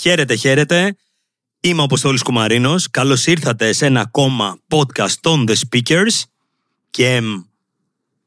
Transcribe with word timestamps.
Χαίρετε, 0.00 0.34
χαίρετε. 0.34 0.96
Είμαι 1.60 1.80
ο 1.80 1.84
Αποστόλης 1.84 2.22
Κουμαρίνος. 2.22 2.90
Καλώς 2.90 3.26
ήρθατε 3.26 3.72
σε 3.72 3.86
ένα 3.86 4.00
ακόμα 4.00 4.58
podcast 4.68 5.20
on 5.22 5.48
the 5.48 5.54
speakers 5.54 6.22
και 6.90 7.20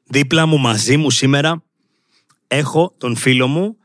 δίπλα 0.04 0.46
μου, 0.46 0.58
μαζί 0.58 0.98
μου 0.98 1.10
σήμερα, 1.10 1.64
έχω 2.48 2.96
τον 2.98 3.16
φίλο 3.16 3.48
μου 3.48 3.78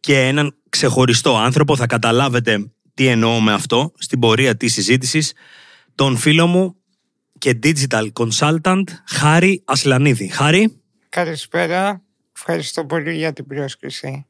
και 0.00 0.20
έναν 0.20 0.56
ξεχωριστό 0.68 1.36
άνθρωπο. 1.36 1.76
Θα 1.76 1.86
καταλάβετε 1.86 2.72
τι 2.94 3.06
εννοώ 3.06 3.40
με 3.40 3.52
αυτό 3.52 3.92
στην 3.98 4.18
πορεία 4.18 4.56
της 4.56 4.72
συζήτησης. 4.72 5.32
Τον 5.94 6.16
φίλο 6.16 6.46
μου 6.46 6.76
και 7.38 7.58
digital 7.62 8.06
consultant 8.12 8.84
Χάρη 9.06 9.62
Ασλανίδη. 9.64 10.28
Χάρη. 10.28 10.80
Καλησπέρα. 11.08 12.02
Ευχαριστώ 12.36 12.84
πολύ 12.84 13.14
για 13.14 13.32
την 13.32 13.46
πρόσκληση. 13.46 14.26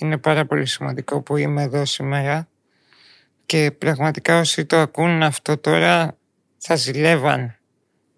Είναι 0.00 0.18
πάρα 0.18 0.46
πολύ 0.46 0.66
σημαντικό 0.66 1.22
που 1.22 1.36
είμαι 1.36 1.62
εδώ 1.62 1.84
σήμερα 1.84 2.48
και 3.46 3.70
πραγματικά 3.78 4.38
όσοι 4.40 4.64
το 4.64 4.76
ακούν 4.76 5.22
αυτό 5.22 5.58
τώρα 5.58 6.16
θα 6.58 6.76
ζηλεύαν 6.76 7.58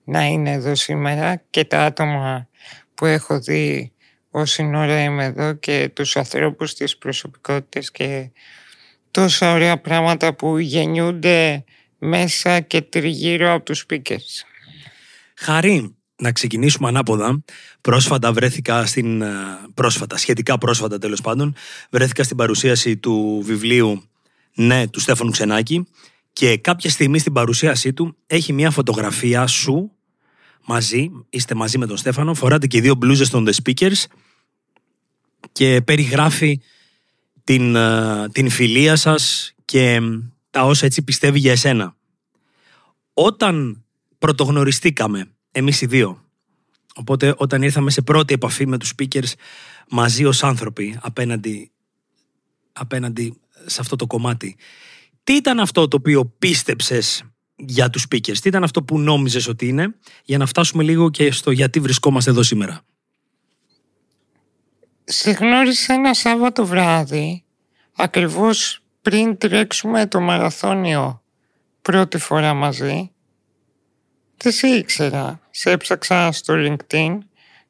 να 0.04 0.24
είναι 0.24 0.50
εδώ 0.50 0.74
σήμερα 0.74 1.42
και 1.50 1.64
τα 1.64 1.84
άτομα 1.84 2.48
που 2.94 3.06
έχω 3.06 3.40
δει 3.40 3.92
όση 4.30 4.70
ώρα 4.74 5.02
είμαι 5.02 5.24
εδώ 5.24 5.52
και 5.52 5.90
τους 5.92 6.16
ανθρώπους, 6.16 6.74
τις 6.74 6.98
προσωπικότητες 6.98 7.90
και 7.90 8.30
τόσα 9.10 9.52
ωραία 9.52 9.80
πράγματα 9.80 10.34
που 10.34 10.58
γεννιούνται 10.58 11.64
μέσα 11.98 12.60
και 12.60 12.80
τριγύρω 12.80 13.52
από 13.52 13.64
τους 13.64 13.86
speakers. 13.88 14.44
Χαρή, 15.36 15.96
να 16.16 16.32
ξεκινήσουμε 16.32 16.88
ανάποδα. 16.88 17.42
Πρόσφατα 17.80 18.32
βρέθηκα 18.32 18.86
στην. 18.86 19.22
Ε, 19.22 19.34
πρόσφατα, 19.74 20.16
σχετικά 20.16 20.58
πρόσφατα 20.58 20.98
τέλος 20.98 21.20
πάντων, 21.20 21.54
βρέθηκα 21.90 22.22
στην 22.22 22.36
παρουσίαση 22.36 22.96
του 22.96 23.42
βιβλίου 23.44 24.02
Ναι 24.54 24.88
του 24.88 25.00
Στέφανου 25.00 25.30
Ξενάκη 25.30 25.86
και 26.32 26.56
κάποια 26.56 26.90
στιγμή 26.90 27.18
στην 27.18 27.32
παρουσίασή 27.32 27.92
του 27.92 28.16
έχει 28.26 28.52
μια 28.52 28.70
φωτογραφία 28.70 29.46
σου 29.46 29.90
μαζί, 30.66 31.10
είστε 31.30 31.54
μαζί 31.54 31.78
με 31.78 31.86
τον 31.86 31.96
Στέφανο, 31.96 32.34
φοράτε 32.34 32.66
και 32.66 32.80
δύο 32.80 32.94
μπλούζες 32.94 33.30
των 33.30 33.48
The 33.48 33.52
Speakers 33.62 34.04
και 35.52 35.80
περιγράφει 35.80 36.60
την, 37.44 37.76
ε, 37.76 38.28
την 38.32 38.50
φιλία 38.50 38.96
σας 38.96 39.52
και 39.64 40.00
τα 40.50 40.64
όσα 40.64 40.86
έτσι 40.86 41.02
πιστεύει 41.02 41.38
για 41.38 41.52
εσένα. 41.52 41.96
Όταν 43.12 43.84
πρωτογνωριστήκαμε 44.18 45.30
εμείς 45.52 45.80
οι 45.80 45.86
δύο. 45.86 46.24
Οπότε 46.94 47.34
όταν 47.36 47.62
ήρθαμε 47.62 47.90
σε 47.90 48.02
πρώτη 48.02 48.34
επαφή 48.34 48.66
με 48.66 48.78
τους 48.78 48.94
speakers 48.96 49.32
μαζί 49.88 50.24
ως 50.24 50.44
άνθρωποι 50.44 50.98
απέναντι, 51.02 51.70
απέναντι 52.72 53.40
σε 53.66 53.80
αυτό 53.80 53.96
το 53.96 54.06
κομμάτι. 54.06 54.56
Τι 55.24 55.32
ήταν 55.32 55.60
αυτό 55.60 55.88
το 55.88 55.96
οποίο 55.96 56.24
πίστεψες 56.38 57.24
για 57.56 57.90
τους 57.90 58.06
speakers, 58.10 58.38
τι 58.38 58.48
ήταν 58.48 58.64
αυτό 58.64 58.82
που 58.82 58.98
νόμιζες 58.98 59.48
ότι 59.48 59.68
είναι, 59.68 59.94
για 60.24 60.38
να 60.38 60.46
φτάσουμε 60.46 60.82
λίγο 60.82 61.10
και 61.10 61.32
στο 61.32 61.50
γιατί 61.50 61.80
βρισκόμαστε 61.80 62.30
εδώ 62.30 62.42
σήμερα. 62.42 62.80
Σε 65.04 65.30
γνώρισα 65.30 65.94
ένα 65.94 66.14
Σάββατο 66.14 66.66
βράδυ, 66.66 67.44
ακριβώς 67.96 68.82
πριν 69.02 69.38
τρέξουμε 69.38 70.06
το 70.06 70.20
μαραθώνιο 70.20 71.22
πρώτη 71.82 72.18
φορά 72.18 72.54
μαζί 72.54 73.11
δεν 74.42 74.52
σε 74.52 74.66
ήξερα; 74.66 75.40
Σε 75.50 75.70
έψαξα 75.70 76.32
στο 76.32 76.54
LinkedIn 76.56 77.18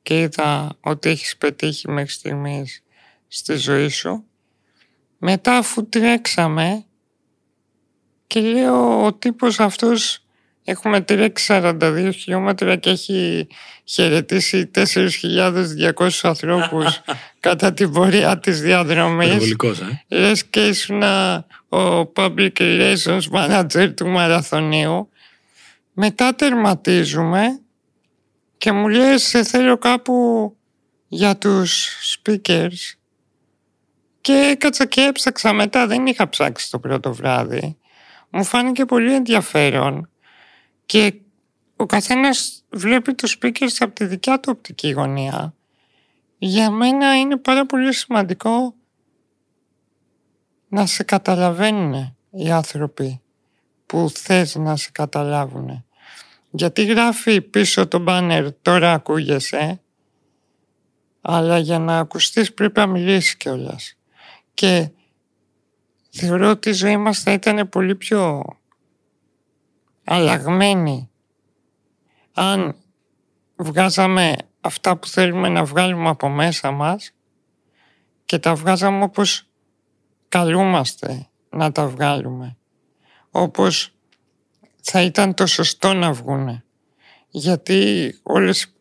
και 0.02 0.20
είδα 0.20 0.76
ότι 0.80 1.08
έχεις 1.08 1.36
πετύχει 1.36 1.90
μέχρι 1.90 2.10
στιγμής 2.10 2.82
στη 3.28 3.56
ζωή 3.56 3.88
σου. 3.88 4.24
Μετά 5.18 5.56
αφού 5.56 5.88
τρέξαμε 5.88 6.84
και 8.26 8.40
λέω 8.40 9.04
ο 9.04 9.12
τύπος 9.12 9.60
αυτός 9.60 10.24
έχουμε 10.64 11.00
τρέξει 11.00 11.46
42 11.48 12.10
χιλιόμετρα 12.12 12.76
και 12.76 12.90
έχει 12.90 13.46
χαιρετήσει 13.84 14.70
4.200 14.74 16.08
ανθρώπους 16.22 17.00
κατά 17.40 17.72
την 17.72 17.92
πορεία 17.92 18.38
της 18.38 18.60
διαδρομής. 18.60 19.56
ε; 20.08 20.16
Λες 20.16 20.44
και 20.44 20.66
ήσουν 20.66 21.02
ο 21.68 22.12
Public 22.16 22.52
Relations 22.58 23.22
Manager 23.32 23.92
του 23.96 24.06
Μαραθωνίου 24.06 25.11
μετά 25.92 26.34
τερματίζουμε 26.34 27.60
και 28.58 28.72
μου 28.72 28.88
λέει 28.88 29.18
σε 29.18 29.44
θέλω 29.44 29.78
κάπου 29.78 30.56
για 31.08 31.38
τους 31.38 31.88
speakers 32.16 32.96
και 34.20 34.32
έκατσα 34.32 34.84
και 34.84 35.00
έψαξα 35.00 35.52
μετά, 35.52 35.86
δεν 35.86 36.06
είχα 36.06 36.28
ψάξει 36.28 36.70
το 36.70 36.78
πρώτο 36.78 37.14
βράδυ. 37.14 37.76
Μου 38.30 38.44
φάνηκε 38.44 38.84
πολύ 38.84 39.14
ενδιαφέρον 39.14 40.10
και 40.86 41.14
ο 41.76 41.86
καθένας 41.86 42.64
βλέπει 42.68 43.14
τους 43.14 43.38
speakers 43.38 43.76
από 43.78 43.94
τη 43.94 44.04
δικιά 44.04 44.40
του 44.40 44.52
οπτική 44.56 44.90
γωνία. 44.90 45.54
Για 46.38 46.70
μένα 46.70 47.18
είναι 47.18 47.36
πάρα 47.36 47.66
πολύ 47.66 47.94
σημαντικό 47.94 48.74
να 50.68 50.86
σε 50.86 51.02
καταλαβαίνουν 51.02 52.16
οι 52.30 52.50
άνθρωποι 52.50 53.21
που 53.92 54.10
θες 54.10 54.54
να 54.54 54.76
σε 54.76 54.90
καταλάβουν. 54.92 55.84
Γιατί 56.50 56.84
γράφει 56.84 57.40
πίσω 57.40 57.86
το 57.88 57.98
μπάνερ 57.98 58.52
τώρα 58.62 58.92
ακούγεσαι, 58.92 59.80
αλλά 61.20 61.58
για 61.58 61.78
να 61.78 61.98
ακουστείς 61.98 62.54
πρέπει 62.54 62.78
να 62.78 62.86
μιλήσεις 62.86 63.36
κιόλας. 63.36 63.96
Και 64.54 64.90
θεωρώ 66.10 66.50
ότι 66.50 66.68
η 66.68 66.72
ζωή 66.72 66.96
μας 66.96 67.18
θα 67.22 67.32
ήταν 67.32 67.68
πολύ 67.68 67.94
πιο 67.94 68.42
αλλαγμένη 70.04 71.10
αν 72.32 72.76
βγάζαμε 73.56 74.36
αυτά 74.60 74.96
που 74.96 75.06
θέλουμε 75.06 75.48
να 75.48 75.64
βγάλουμε 75.64 76.08
από 76.08 76.28
μέσα 76.28 76.70
μας 76.70 77.12
και 78.24 78.38
τα 78.38 78.54
βγάζαμε 78.54 79.02
όπως 79.02 79.48
καλούμαστε 80.28 81.28
να 81.50 81.72
τα 81.72 81.88
βγάλουμε 81.88 82.56
όπως 83.32 83.92
θα 84.82 85.02
ήταν 85.02 85.34
το 85.34 85.46
σωστό 85.46 85.92
να 85.92 86.12
βγουν. 86.12 86.62
Γιατί 87.28 88.14
όλες 88.22 88.62
οι 88.62 88.72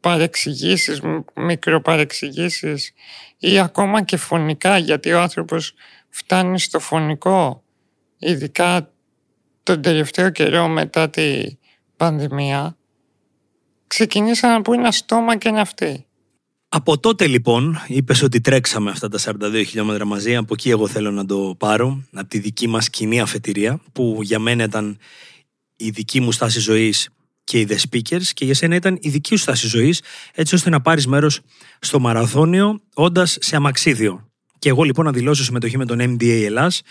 παρεξηγήσεις, 0.00 1.00
μικροπαρεξηγήσεις 1.34 2.92
ή 3.38 3.58
ακόμα 3.58 4.02
και 4.02 4.16
φωνικά, 4.16 4.78
γιατί 4.78 5.12
ο 5.12 5.20
άνθρωπος 5.20 5.74
φτάνει 6.08 6.58
στο 6.58 6.78
φωνικό, 6.78 7.62
ειδικά 8.18 8.90
τον 9.62 9.82
τελευταίο 9.82 10.30
καιρό 10.30 10.68
μετά 10.68 11.10
τη 11.10 11.56
πανδημία, 11.96 12.76
ξεκινήσαν 13.86 14.52
να 14.52 14.62
πούνε 14.62 14.78
ένα 14.78 14.90
στόμα 14.90 15.36
και 15.36 15.48
ένα 15.48 15.60
αυτή. 15.60 16.06
Από 16.72 16.98
τότε 16.98 17.26
λοιπόν 17.26 17.78
είπες 17.86 18.22
ότι 18.22 18.40
τρέξαμε 18.40 18.90
αυτά 18.90 19.08
τα 19.08 19.18
42 19.18 19.64
χιλιόμετρα 19.66 20.04
μαζί. 20.04 20.36
Από 20.36 20.54
εκεί 20.54 20.70
εγώ 20.70 20.88
θέλω 20.88 21.10
να 21.10 21.26
το 21.26 21.54
πάρω, 21.58 22.04
από 22.12 22.28
τη 22.28 22.38
δική 22.38 22.68
μας 22.68 22.90
κοινή 22.90 23.20
αφετηρία, 23.20 23.80
που 23.92 24.18
για 24.22 24.38
μένα 24.38 24.64
ήταν 24.64 24.98
η 25.76 25.90
δική 25.90 26.20
μου 26.20 26.32
στάση 26.32 26.60
ζωής 26.60 27.08
και 27.44 27.60
οι 27.60 27.66
The 27.70 27.76
Speakers, 27.76 28.22
και 28.34 28.44
για 28.44 28.54
σένα 28.54 28.74
ήταν 28.74 28.98
η 29.00 29.08
δική 29.08 29.36
σου 29.36 29.42
στάση 29.42 29.66
ζωής, 29.66 30.02
έτσι 30.34 30.54
ώστε 30.54 30.70
να 30.70 30.80
πάρεις 30.80 31.06
μέρος 31.06 31.40
στο 31.80 32.00
μαραθώνιο, 32.00 32.80
όντας 32.94 33.36
σε 33.40 33.56
αμαξίδιο. 33.56 34.28
Και 34.58 34.68
εγώ 34.68 34.82
λοιπόν 34.82 35.04
να 35.04 35.12
δηλώσω 35.12 35.44
συμμετοχή 35.44 35.78
με 35.78 35.84
τον 35.84 35.98
MDA 36.00 36.42
Ελλάς 36.44 36.82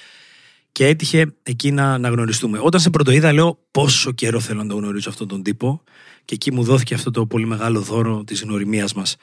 και 0.71 0.87
έτυχε 0.87 1.33
εκεί 1.43 1.71
να, 1.71 1.97
να 1.97 2.09
γνωριστούμε. 2.09 2.59
Όταν 2.61 2.81
σε 2.81 2.89
πρωτοείδα, 2.89 3.33
λέω 3.33 3.59
πόσο 3.71 4.11
καιρό 4.11 4.39
θέλω 4.39 4.63
να 4.63 4.69
τον 4.69 4.77
γνωρίζω 4.77 5.09
αυτόν 5.09 5.27
τον 5.27 5.43
τύπο, 5.43 5.83
και 6.25 6.33
εκεί 6.33 6.53
μου 6.53 6.63
δόθηκε 6.63 6.93
αυτό 6.93 7.11
το 7.11 7.25
πολύ 7.25 7.45
μεγάλο 7.45 7.81
δώρο 7.81 8.23
της 8.23 8.41
γνωριμίας 8.41 8.93
μας. 8.93 9.15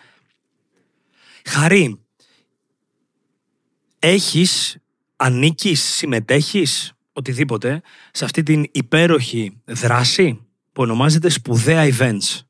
Χαρή, 1.48 2.00
έχεις, 3.98 4.78
ανήκεις, 5.16 5.82
συμμετέχεις, 5.82 6.93
οτιδήποτε, 7.12 7.82
σε 8.12 8.25
αυτή 8.25 8.43
την 8.43 8.66
υπέροχη 8.72 9.60
δράση 9.64 10.46
που 10.72 10.82
ονομάζεται 10.82 11.28
σπουδαία 11.28 11.88
events. 11.98 12.40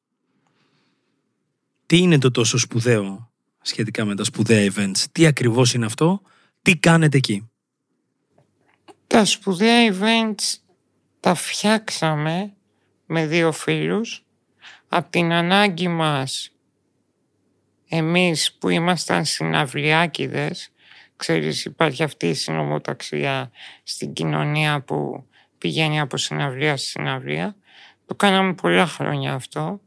Τι 1.87 1.98
είναι 1.98 2.19
το 2.19 2.31
τόσο 2.31 2.58
σπουδαίο 2.58 3.32
σχετικά 3.60 4.04
με 4.04 4.14
τα 4.14 4.25
σπουδαία 4.25 4.72
events, 4.72 5.04
τι 5.12 5.26
ακριβώς 5.26 5.75
είναι 5.75 5.87
αυτό, 5.87 6.22
τι 6.62 6.76
κάνετε 6.76 7.16
εκεί; 7.16 7.50
Τα 9.06 9.25
σπουδαία 9.25 9.93
events 9.93 10.60
τα 11.20 11.34
φτιάξαμε 11.34 12.52
με 13.06 13.26
δύο 13.26 13.52
φίλους 13.52 14.25
από 14.88 15.10
την 15.10 15.32
ανάγκη 15.32 15.88
μας 15.88 16.50
εμείς 17.88 18.53
που 18.53 18.69
ήμασταν 18.69 19.25
συναυλιάκιδες, 19.25 20.71
ξέρεις 21.17 21.65
υπάρχει 21.65 22.03
αυτή 22.03 22.29
η 22.29 22.35
συνομοταξία 22.35 23.50
στην 23.83 24.12
κοινωνία 24.12 24.81
που 24.81 25.27
πηγαίνει 25.59 26.00
από 26.00 26.17
συναυλία 26.17 26.77
σε 26.77 26.87
συναυλία. 26.87 27.56
Το 28.06 28.15
κάναμε 28.15 28.55
πολλά 28.55 28.87
χρόνια 28.87 29.35
αυτό, 29.35 29.81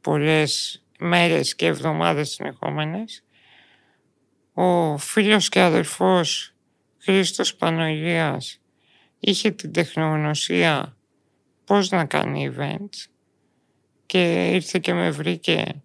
πολλές 0.00 0.82
μέρες 0.98 1.54
και 1.54 1.66
εβδομάδες 1.66 2.30
συνεχόμενες. 2.30 3.24
Ο 4.54 4.98
φίλος 4.98 5.48
και 5.48 5.60
αδερφός 5.60 6.54
Χρήστος 6.98 7.54
Πανοηλίας 7.54 8.60
είχε 9.20 9.50
την 9.50 9.72
τεχνογνωσία 9.72 10.96
πώς 11.64 11.90
να 11.90 12.04
κάνει 12.04 12.52
events 12.56 13.10
και 14.06 14.50
ήρθε 14.50 14.78
και 14.78 14.94
με 14.94 15.10
βρήκε 15.10 15.82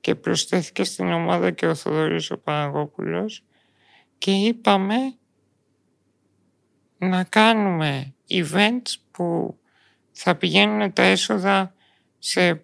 και 0.00 0.14
προσθέθηκε 0.14 0.84
στην 0.84 1.12
ομάδα 1.12 1.50
και 1.50 1.66
ο 1.66 1.74
Θοδωρής 1.74 2.30
ο 2.30 2.38
Παναγόπουλος 2.38 3.44
και 4.18 4.30
είπαμε 4.30 4.94
να 6.98 7.24
κάνουμε 7.24 8.14
events 8.28 8.94
που 9.10 9.58
θα 10.12 10.34
πηγαίνουν 10.34 10.92
τα 10.92 11.02
έσοδα 11.02 11.74
σε 12.18 12.62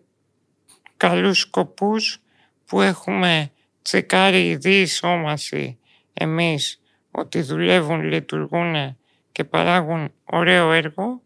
καλούς 0.97 1.38
σκοπούς 1.38 2.23
που 2.67 2.81
έχουμε 2.81 3.50
τσεκάρει 3.82 4.49
η 4.49 4.56
διεισόμαση 4.56 5.79
εμείς 6.12 6.81
ότι 7.11 7.41
δουλεύουν, 7.41 8.03
λειτουργούν 8.03 8.97
και 9.32 9.44
παράγουν 9.44 10.12
ωραίο 10.25 10.73
έργο. 10.73 11.23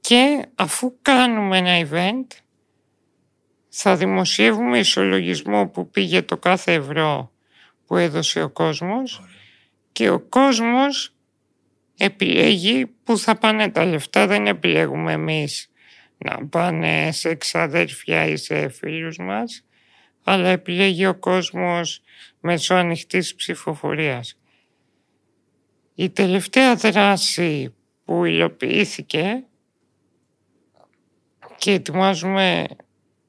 Και 0.00 0.46
αφού 0.54 0.96
κάνουμε 1.02 1.58
ένα 1.58 1.88
event 1.88 2.26
θα 3.70 3.96
δημοσιεύουμε 3.96 4.78
ισολογισμό 4.78 5.68
που 5.68 5.90
πήγε 5.90 6.22
το 6.22 6.36
κάθε 6.36 6.72
ευρώ 6.72 7.32
που 7.86 7.96
έδωσε 7.96 8.42
ο 8.42 8.50
κόσμος 8.50 9.22
και 9.92 10.10
ο 10.10 10.20
κόσμος 10.20 11.14
επιλέγει 11.96 12.86
που 13.04 13.18
θα 13.18 13.36
πάνε 13.36 13.70
τα 13.70 13.84
λεφτά, 13.84 14.26
δεν 14.26 14.46
επιλέγουμε 14.46 15.12
εμείς 15.12 15.70
να 16.18 16.46
πάνε 16.46 17.12
σε 17.12 17.28
εξαδέρφια 17.28 18.26
ή 18.26 18.36
σε 18.36 18.68
φίλους 18.68 19.16
μας, 19.16 19.64
αλλά 20.24 20.48
επιλέγει 20.48 21.06
ο 21.06 21.14
κόσμος 21.14 22.02
μέσω 22.40 22.74
ανοιχτής 22.74 23.34
ψηφοφορίας. 23.34 24.38
Η 25.94 26.10
τελευταία 26.10 26.74
δράση 26.74 27.74
που 28.04 28.24
υλοποιήθηκε 28.24 29.44
και 31.56 31.72
ετοιμάζουμε 31.72 32.66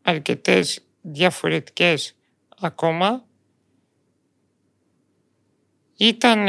αρκετές 0.01 0.83
διαφορετικές 1.01 2.15
ακόμα 2.59 3.25
ήταν 5.97 6.47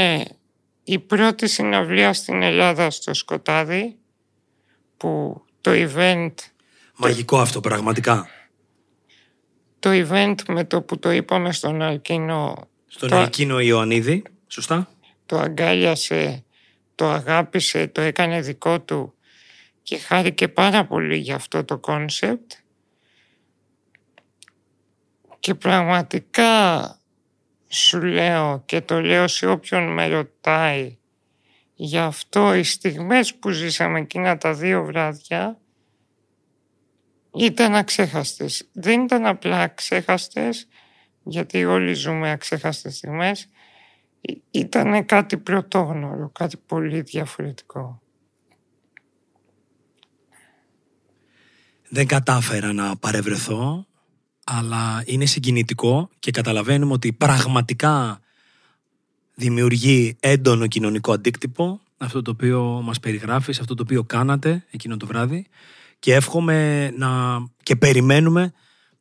η 0.84 0.99
πρώτη 0.99 1.49
συναυλία 1.49 2.12
στην 2.12 2.43
Ελλάδα 2.43 2.90
στο 2.90 3.14
Σκοτάδι 3.14 3.96
που 4.96 5.43
το 5.60 5.70
event... 5.75 6.34
Μαγικό 6.96 7.38
αυτό 7.40 7.60
πραγματικά. 7.60 8.28
Το 9.78 9.90
event 9.93 10.34
με 10.49 10.64
το 10.64 10.82
που 10.82 10.99
το 10.99 11.10
είπαμε 11.10 11.52
στον 11.52 11.82
Αλκίνο... 11.82 12.69
Στον 12.87 13.08
το... 13.08 13.16
Αλκίνο 13.16 13.60
Ιωαννίδη, 13.60 14.22
σωστά; 14.46 14.88
Το 15.26 15.38
αγκάλιασε, 15.38 16.44
το 16.94 17.08
αγάπησε, 17.08 17.88
το 17.88 18.00
έκανε 18.00 18.40
δικό 18.40 18.81
του 18.81 19.14
και 19.82 19.99
χάρηκε 19.99 20.49
πάρα 20.49 20.87
πολύ 20.87 21.16
για 21.16 21.34
αυτό 21.34 21.64
το 21.64 21.78
concept. 21.78 22.52
Και 25.42 25.54
πραγματικά 25.54 26.80
σου 27.68 28.02
λέω 28.02 28.62
και 28.66 28.80
το 28.80 29.00
λέω 29.00 29.28
σε 29.28 29.46
όποιον 29.46 29.92
με 29.92 30.08
ρωτάει 30.08 30.98
γι' 31.74 31.98
αυτό 31.98 32.54
οι 32.54 32.62
στιγμές 32.62 33.34
που 33.34 33.50
ζήσαμε 33.50 33.98
εκείνα 33.98 34.38
τα 34.38 34.54
δύο 34.54 34.84
βράδια 34.84 35.60
ήταν 37.34 37.74
αξέχαστες. 37.74 38.68
Δεν 38.72 39.02
ήταν 39.02 39.26
απλά 39.26 39.60
αξέχαστες 39.60 40.68
γιατί 41.22 41.64
όλοι 41.64 41.94
ζούμε 41.94 42.30
αξέχαστες 42.30 42.96
στιγμές. 42.96 43.48
Ήταν 44.50 45.06
κάτι 45.06 45.36
πρωτόγνωρο, 45.36 46.30
κάτι 46.30 46.56
πολύ 46.56 47.00
διαφορετικό. 47.00 48.02
Δεν 51.88 52.06
κατάφερα 52.06 52.72
να 52.72 52.96
παρευρεθώ 52.96 53.86
αλλά 54.44 55.02
είναι 55.06 55.26
συγκινητικό 55.26 56.10
και 56.18 56.30
καταλαβαίνουμε 56.30 56.92
ότι 56.92 57.12
πραγματικά 57.12 58.20
δημιουργεί 59.34 60.16
έντονο 60.20 60.66
κοινωνικό 60.66 61.12
αντίκτυπο 61.12 61.80
αυτό 62.02 62.22
το 62.22 62.30
οποίο 62.30 62.62
μας 62.84 63.00
περιγράφεις, 63.00 63.60
αυτό 63.60 63.74
το 63.74 63.82
οποίο 63.82 64.04
κάνατε 64.04 64.64
εκείνο 64.70 64.96
το 64.96 65.06
βράδυ 65.06 65.46
και 65.98 66.14
εύχομαι 66.14 66.90
να 66.90 67.38
και 67.62 67.76
περιμένουμε 67.76 68.52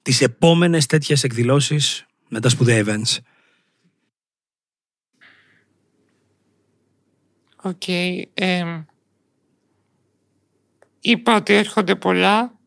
τις 0.01 0.21
επόμενες 0.21 0.85
τέτοιες 0.85 1.23
εκδηλώσεις 1.23 2.05
με 2.27 2.39
τα 2.39 2.49
σπουδαία 2.49 2.83
events. 2.85 3.17
OK. 7.63 7.87
είπα 10.99 11.35
ότι 11.35 11.53
έρχονται 11.53 11.95
πολλά 11.95 12.59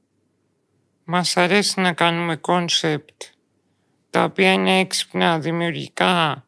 μας 1.05 1.37
αρέσει 1.37 1.81
να 1.81 1.93
κάνουμε 1.93 2.37
concept 2.37 3.23
τα 4.11 4.25
οποία 4.25 4.53
είναι 4.53 4.79
έξυπνα, 4.79 5.39
δημιουργικά 5.39 6.45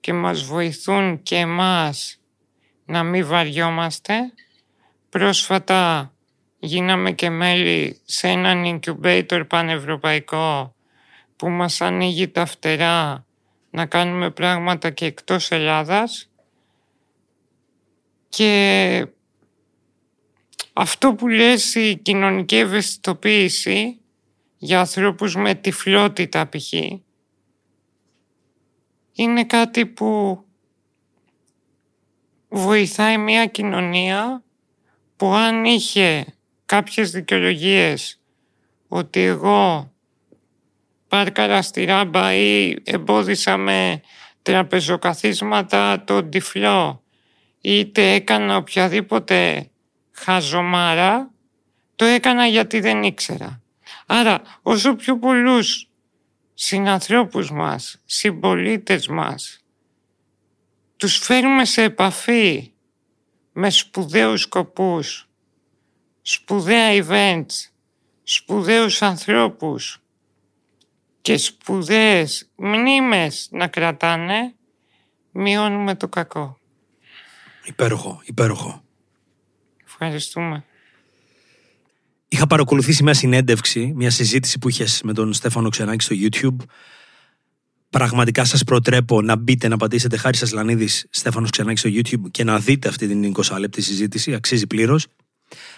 και 0.00 0.12
μας 0.12 0.42
βοηθούν 0.42 1.22
και 1.22 1.36
εμάς 1.36 2.20
να 2.84 3.02
μην 3.02 3.26
βαριόμαστε. 3.26 4.14
Πρόσφατα 5.08 6.12
γίναμε 6.58 7.12
και 7.12 7.30
μέλη 7.30 8.00
σε 8.04 8.28
έναν 8.28 8.80
incubator 8.80 9.44
πανευρωπαϊκό 9.48 10.74
που 11.36 11.48
μας 11.48 11.80
ανοίγει 11.80 12.28
τα 12.28 12.46
φτερά 12.46 13.26
να 13.70 13.86
κάνουμε 13.86 14.30
πράγματα 14.30 14.90
και 14.90 15.04
εκτός 15.04 15.50
Ελλάδας 15.50 16.30
και 18.28 19.06
αυτό 20.72 21.14
που 21.14 21.28
λες 21.28 21.74
η 21.74 21.96
κοινωνική 22.02 22.56
ευαισθητοποίηση 22.56 23.97
για 24.58 24.78
ανθρώπους 24.78 25.34
με 25.34 25.54
τυφλότητα 25.54 26.48
π.χ. 26.48 26.72
είναι 29.12 29.44
κάτι 29.44 29.86
που 29.86 30.42
βοηθάει 32.48 33.18
μια 33.18 33.46
κοινωνία 33.46 34.42
που 35.16 35.32
αν 35.32 35.64
είχε 35.64 36.26
κάποιες 36.66 37.10
δικαιολογίες 37.10 38.20
ότι 38.88 39.20
εγώ 39.20 39.92
πάρκαρα 41.08 41.62
στη 41.62 41.84
ράμπα 41.84 42.34
ή 42.34 42.76
εμπόδισα 42.84 43.56
με 43.56 44.00
τραπεζοκαθίσματα 44.42 46.04
τον 46.04 46.30
τυφλό 46.30 47.02
είτε 47.60 48.12
έκανα 48.12 48.56
οποιαδήποτε 48.56 49.70
χαζομάρα, 50.12 51.30
το 51.96 52.04
έκανα 52.04 52.46
γιατί 52.46 52.80
δεν 52.80 53.02
ήξερα. 53.02 53.62
Άρα 54.10 54.42
όσο 54.62 54.94
πιο 54.94 55.18
πολλούς 55.18 55.88
συνανθρώπους 56.54 57.50
μας, 57.50 58.00
συμπολίτες 58.04 59.08
μας, 59.08 59.64
τους 60.96 61.16
φέρουμε 61.18 61.64
σε 61.64 61.82
επαφή 61.82 62.72
με 63.52 63.70
σπουδαίους 63.70 64.40
σκοπούς, 64.40 65.28
σπουδαία 66.22 67.04
events, 67.04 67.70
σπουδαίους 68.22 69.02
ανθρώπους 69.02 70.02
και 71.20 71.36
σπουδαίες 71.36 72.50
μνήμες 72.56 73.48
να 73.50 73.68
κρατάνε, 73.68 74.54
μειώνουμε 75.30 75.94
το 75.94 76.08
κακό. 76.08 76.58
Υπέροχο, 77.64 78.20
υπέροχο. 78.24 78.84
Ευχαριστούμε. 79.84 80.64
Είχα 82.28 82.46
παρακολουθήσει 82.46 83.02
μια 83.02 83.14
συνέντευξη, 83.14 83.92
μια 83.96 84.10
συζήτηση 84.10 84.58
που 84.58 84.68
είχες 84.68 85.00
με 85.04 85.12
τον 85.12 85.32
Στέφανο 85.32 85.68
Ξενάκη 85.68 86.04
στο 86.04 86.16
YouTube. 86.18 86.64
Πραγματικά 87.90 88.44
σας 88.44 88.64
προτρέπω 88.64 89.22
να 89.22 89.36
μπείτε 89.36 89.68
να 89.68 89.76
πατήσετε 89.76 90.16
χάρη 90.16 90.36
σα 90.36 90.54
Λανίδη 90.54 90.88
Στέφανος 91.10 91.50
Ξενάκης 91.50 91.80
στο 91.80 91.90
YouTube 91.92 92.30
και 92.30 92.44
να 92.44 92.58
δείτε 92.58 92.88
αυτή 92.88 93.08
την 93.08 93.34
20 93.36 93.58
λεπτή 93.58 93.82
συζήτηση. 93.82 94.34
Αξίζει 94.34 94.66
πλήρως. 94.66 95.06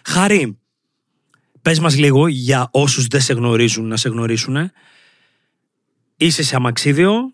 Χάρη, 0.04 0.59
πες 1.62 1.78
μας 1.78 1.99
λίγο 1.99 2.26
για 2.26 2.69
όσους 2.71 3.07
δεν 3.07 3.21
σε 3.21 3.33
γνωρίζουν 3.33 3.87
να 3.87 3.97
σε 3.97 4.09
γνωρίσουν. 4.09 4.71
Είσαι 6.16 6.42
σε 6.42 6.57
αμαξίδιο, 6.57 7.33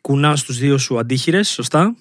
κουνάς 0.00 0.42
τους 0.42 0.58
δύο 0.58 0.78
σου 0.78 0.98
αντίχειρες, 0.98 1.48
σωστά. 1.48 1.96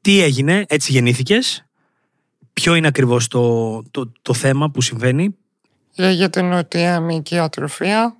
Τι 0.00 0.20
έγινε, 0.20 0.64
έτσι 0.68 0.92
γεννήθηκες 0.92 1.69
Ποιο 2.60 2.74
είναι 2.74 2.86
ακριβώς 2.86 3.28
το, 3.28 3.82
το, 3.90 4.12
το 4.22 4.34
θέμα 4.34 4.70
που 4.70 4.80
συμβαίνει; 4.80 5.36
Λέγεται 5.96 6.42
νοτιά 6.42 7.00
μυϊκή 7.00 7.38
ατροφία. 7.38 8.16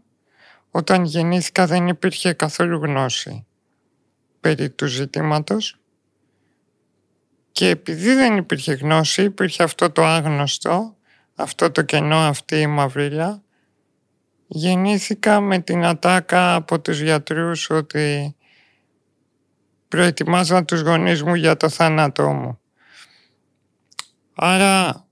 Όταν 0.70 1.04
γεννήθηκα 1.04 1.66
δεν 1.66 1.88
υπήρχε 1.88 2.32
καθόλου 2.32 2.76
γνώση 2.76 3.47
περί 4.40 4.70
του 4.70 4.87
ζητήματος 4.87 5.76
και 7.52 7.68
επειδή 7.68 8.14
δεν 8.14 8.37
υπήρχε 8.37 8.73
γνώση 8.73 9.23
υπήρχε 9.23 9.62
αυτό 9.62 9.90
το 9.90 10.04
άγνωστο, 10.04 10.97
αυτό 11.35 11.70
το 11.70 11.82
κενό, 11.82 12.16
αυτή 12.18 12.56
η 12.56 12.66
μαυρίλα 12.66 13.42
γεννήθηκα 14.47 15.40
με 15.40 15.59
την 15.59 15.85
ατάκα 15.85 16.54
από 16.54 16.80
τους 16.80 17.00
γιατρούς 17.00 17.70
ότι 17.70 18.37
προετοιμάζα 19.88 20.64
τους 20.64 20.80
γονείς 20.80 21.23
μου 21.23 21.35
για 21.35 21.56
το 21.56 21.68
θάνατό 21.68 22.32
μου. 22.32 22.60
Άρα 24.42 25.06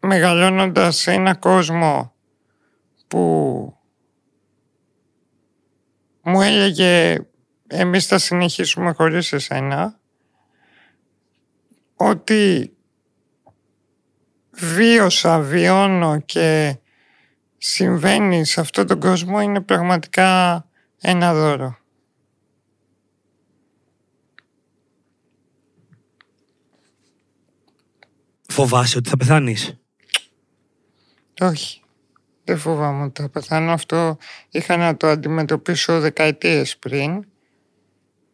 μεγαλώνοντας 0.00 0.96
σε 0.96 1.12
ένα 1.12 1.34
κόσμο 1.34 2.14
που 3.08 3.18
μου 6.22 6.40
έλεγε 6.40 7.18
εμείς 7.66 8.06
θα 8.06 8.18
συνεχίσουμε 8.18 8.92
χωρίς 8.92 9.32
εσένα 9.32 10.00
ότι 11.94 12.76
βίωσα, 14.50 15.40
βιώνω 15.40 16.20
και 16.20 16.78
συμβαίνει 17.56 18.44
σε 18.44 18.60
αυτόν 18.60 18.86
τον 18.86 19.00
κόσμο 19.00 19.40
είναι 19.40 19.60
πραγματικά 19.60 20.64
ένα 21.00 21.34
δώρο. 21.34 21.79
Φοβάσαι 28.50 28.98
ότι 28.98 29.08
θα 29.08 29.16
πεθάνεις; 29.16 29.76
Όχι. 31.40 31.80
Δεν 32.44 32.58
φοβάμαι 32.58 33.04
ότι 33.04 33.22
θα 33.22 33.28
πεθάνω. 33.28 33.72
Αυτό 33.72 34.16
είχα 34.50 34.76
να 34.76 34.96
το 34.96 35.06
αντιμετωπίσω 35.06 36.00
δεκαετίες 36.00 36.76
πριν. 36.76 37.24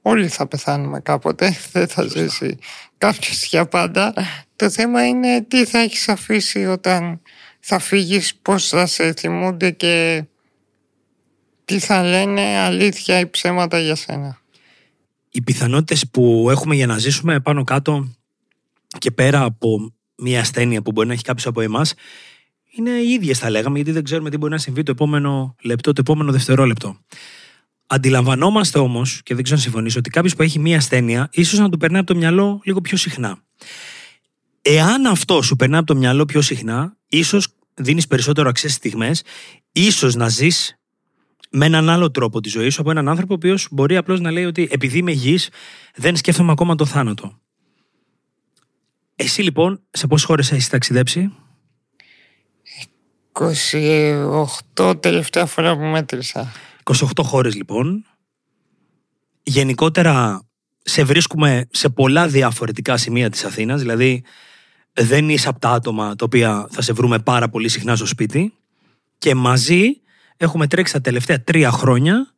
Όλοι 0.02 0.28
θα 0.28 0.46
πεθάνουμε 0.46 1.00
κάποτε. 1.00 1.56
Δεν 1.72 1.88
θα 1.88 2.02
ζήσει 2.02 2.58
κάποιος 2.98 3.44
για 3.44 3.66
πάντα. 3.66 4.14
Το 4.56 4.70
θέμα 4.70 5.06
είναι 5.06 5.42
τι 5.42 5.64
θα 5.64 5.78
έχεις 5.78 6.08
αφήσει 6.08 6.66
όταν 6.66 7.20
θα 7.60 7.78
φύγεις, 7.78 8.34
πώς 8.34 8.68
θα 8.68 8.86
σε 8.86 9.12
θυμούνται 9.12 9.70
και 9.70 10.24
τι 11.64 11.78
θα 11.78 12.02
λένε 12.02 12.40
αλήθεια 12.40 13.18
ή 13.18 13.26
ψέματα 13.26 13.78
για 13.78 13.94
σένα. 13.94 14.40
Οι 15.30 15.42
πιθανότητες 15.42 16.08
που 16.10 16.46
έχουμε 16.50 16.74
για 16.74 16.86
να 16.86 16.98
ζήσουμε 16.98 17.40
πάνω 17.40 17.64
κάτω 17.64 18.14
και 18.98 19.10
πέρα 19.10 19.42
από 19.42 19.95
μια 20.16 20.40
ασθένεια 20.40 20.82
που 20.82 20.92
μπορεί 20.92 21.06
να 21.06 21.12
έχει 21.12 21.22
κάποιος 21.22 21.46
από 21.46 21.60
εμάς 21.60 21.94
είναι 22.76 22.90
οι 22.90 23.08
ίδιες, 23.08 23.38
θα 23.38 23.50
λέγαμε, 23.50 23.76
γιατί 23.76 23.92
δεν 23.92 24.04
ξέρουμε 24.04 24.30
τι 24.30 24.36
μπορεί 24.36 24.52
να 24.52 24.58
συμβεί 24.58 24.82
το 24.82 24.90
επόμενο 24.90 25.56
λεπτό, 25.62 25.92
το 25.92 26.00
επόμενο 26.00 26.32
δευτερόλεπτο. 26.32 26.98
Αντιλαμβανόμαστε 27.86 28.78
όμως, 28.78 29.20
και 29.22 29.34
δεν 29.34 29.42
ξέρω 29.42 29.58
αν 29.58 29.64
συμφωνήσω, 29.64 29.98
ότι 29.98 30.10
κάποιος 30.10 30.34
που 30.34 30.42
έχει 30.42 30.58
μία 30.58 30.76
ασθένεια, 30.76 31.28
ίσως 31.32 31.58
να 31.58 31.68
του 31.68 31.78
περνάει 31.78 32.00
από 32.00 32.12
το 32.12 32.18
μυαλό 32.18 32.60
λίγο 32.64 32.80
πιο 32.80 32.96
συχνά. 32.96 33.38
Εάν 34.62 35.06
αυτός 35.06 35.46
σου 35.46 35.56
περνάει 35.56 35.78
από 35.78 35.92
το 35.92 35.96
μυαλό 35.98 36.24
πιο 36.24 36.40
συχνά, 36.40 36.96
ίσως 37.08 37.48
δίνεις 37.74 38.06
περισσότερο 38.06 38.48
αξία 38.48 38.68
στις 38.68 38.80
στιγμές, 38.80 39.22
ίσως 39.72 40.14
να 40.14 40.28
ζεις 40.28 40.78
με 41.50 41.66
έναν 41.66 41.88
άλλο 41.88 42.10
τρόπο 42.10 42.40
της 42.40 42.52
ζωής 42.52 42.74
σου 42.74 42.80
από 42.80 42.90
έναν 42.90 43.08
άνθρωπο 43.08 43.32
ο 43.32 43.36
οποίος 43.36 43.68
μπορεί 43.70 43.96
απλώς 43.96 44.20
να 44.20 44.30
λέει 44.30 44.44
ότι 44.44 44.68
επειδή 44.70 44.98
είμαι 44.98 45.10
υγιής, 45.10 45.48
δεν 45.94 46.16
σκέφτομαι 46.16 46.52
ακόμα 46.52 46.74
το 46.74 46.84
θάνατο. 46.84 47.40
Εσύ 49.16 49.42
λοιπόν, 49.42 49.82
σε 49.90 50.06
πόσες 50.06 50.26
χώρες 50.26 50.52
έχεις 50.52 50.68
ταξιδέψει, 50.68 51.32
28 54.74 54.94
τελευταία 55.00 55.46
φορά 55.46 55.76
που 55.76 55.84
μέτρησα. 55.84 56.52
28 56.84 56.94
χώρες 57.22 57.54
λοιπόν. 57.54 58.04
Γενικότερα 59.42 60.42
σε 60.82 61.04
βρίσκουμε 61.04 61.66
σε 61.70 61.88
πολλά 61.88 62.28
διαφορετικά 62.28 62.96
σημεία 62.96 63.30
της 63.30 63.44
Αθήνας, 63.44 63.80
δηλαδή 63.80 64.24
δεν 64.92 65.28
είσαι 65.28 65.48
από 65.48 65.58
τα 65.58 65.70
άτομα 65.70 66.16
τα 66.16 66.24
οποία 66.24 66.68
θα 66.70 66.82
σε 66.82 66.92
βρούμε 66.92 67.18
πάρα 67.18 67.48
πολύ 67.48 67.68
συχνά 67.68 67.96
στο 67.96 68.06
σπίτι 68.06 68.54
και 69.18 69.34
μαζί 69.34 70.00
έχουμε 70.36 70.66
τρέξει 70.66 70.92
τα 70.92 71.00
τελευταία 71.00 71.42
τρία 71.42 71.70
χρόνια 71.70 72.34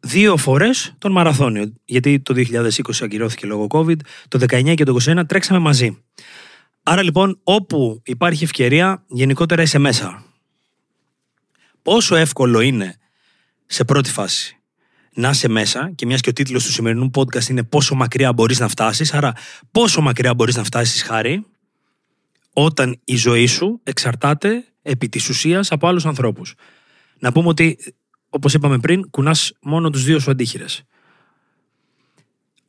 δύο 0.00 0.36
φορές 0.36 0.94
τον 0.98 1.12
μαραθώνιο. 1.12 1.72
Γιατί 1.84 2.20
το 2.20 2.34
2020 2.34 2.70
ακυρώθηκε 3.02 3.46
λόγω 3.46 3.66
COVID, 3.70 3.98
το 4.28 4.38
19 4.50 4.74
και 4.74 4.84
το 4.84 4.96
21 5.04 5.22
τρέξαμε 5.26 5.58
μαζί. 5.58 6.02
Άρα 6.82 7.02
λοιπόν 7.02 7.40
όπου 7.42 8.02
υπάρχει 8.04 8.44
ευκαιρία 8.44 9.04
γενικότερα 9.06 9.62
είσαι 9.62 9.78
μέσα. 9.78 10.22
Πόσο 11.82 12.16
εύκολο 12.16 12.60
είναι 12.60 12.96
σε 13.66 13.84
πρώτη 13.84 14.10
φάση 14.10 14.58
να 15.14 15.28
είσαι 15.28 15.48
μέσα 15.48 15.92
και 15.94 16.06
μιας 16.06 16.20
και 16.20 16.28
ο 16.28 16.32
τίτλος 16.32 16.64
του 16.64 16.72
σημερινού 16.72 17.10
podcast 17.14 17.48
είναι 17.48 17.62
πόσο 17.62 17.94
μακριά 17.94 18.32
μπορείς 18.32 18.58
να 18.58 18.68
φτάσεις 18.68 19.14
άρα 19.14 19.32
πόσο 19.72 20.00
μακριά 20.00 20.34
μπορείς 20.34 20.56
να 20.56 20.64
φτάσεις 20.64 21.02
χάρη 21.02 21.46
όταν 22.52 23.00
η 23.04 23.16
ζωή 23.16 23.46
σου 23.46 23.80
εξαρτάται 23.82 24.64
επί 24.82 25.08
της 25.08 25.28
ουσίας 25.28 25.72
από 25.72 25.86
άλλους 25.86 26.06
ανθρώπους. 26.06 26.54
Να 27.18 27.32
πούμε 27.32 27.48
ότι 27.48 27.78
όπως 28.28 28.54
είπαμε 28.54 28.78
πριν 28.78 29.10
κουνάς 29.10 29.52
μόνο 29.60 29.90
τους 29.90 30.04
δύο 30.04 30.18
σου 30.18 30.30
αντίχειρες. 30.30 30.82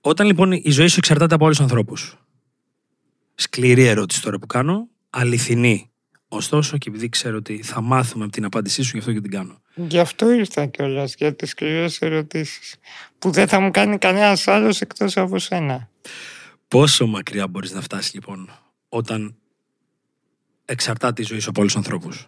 Όταν 0.01 0.27
λοιπόν 0.27 0.51
η 0.51 0.69
ζωή 0.69 0.87
σου 0.87 0.95
εξαρτάται 0.97 1.35
από 1.35 1.45
άλλους 1.45 1.59
ανθρώπους 1.59 2.17
Σκληρή 3.41 3.85
ερώτηση 3.85 4.21
τώρα 4.21 4.39
που 4.39 4.47
κάνω. 4.47 4.87
Αληθινή. 5.09 5.91
Ωστόσο, 6.27 6.77
και 6.77 6.89
επειδή 6.89 7.09
ξέρω 7.09 7.37
ότι 7.37 7.63
θα 7.63 7.81
μάθουμε 7.81 8.23
από 8.23 8.33
την 8.33 8.45
απάντησή 8.45 8.83
σου, 8.83 8.89
γι' 8.93 8.99
αυτό 8.99 9.13
και 9.13 9.21
την 9.21 9.31
κάνω. 9.31 9.61
Γι' 9.75 9.99
αυτό 9.99 10.31
ήρθα 10.31 10.65
κιόλας, 10.65 11.15
για 11.15 11.35
τις 11.35 11.49
σκληρές 11.49 12.01
ερωτήσεις. 12.01 12.75
Που 13.19 13.31
δεν 13.31 13.47
θα 13.47 13.59
μου 13.59 13.71
κάνει 13.71 13.97
κανένας 13.97 14.47
άλλος 14.47 14.81
εκτός 14.81 15.17
από 15.17 15.39
σένα. 15.39 15.89
Πόσο 16.67 17.07
μακριά 17.07 17.47
μπορείς 17.47 17.71
να 17.71 17.81
φτάσεις, 17.81 18.13
λοιπόν, 18.13 18.49
όταν 18.89 19.35
εξαρτάται 20.65 21.21
η 21.21 21.25
ζωή 21.25 21.39
σου 21.39 21.49
από 21.49 21.61
άλλους 21.61 21.75
ανθρώπους; 21.75 22.27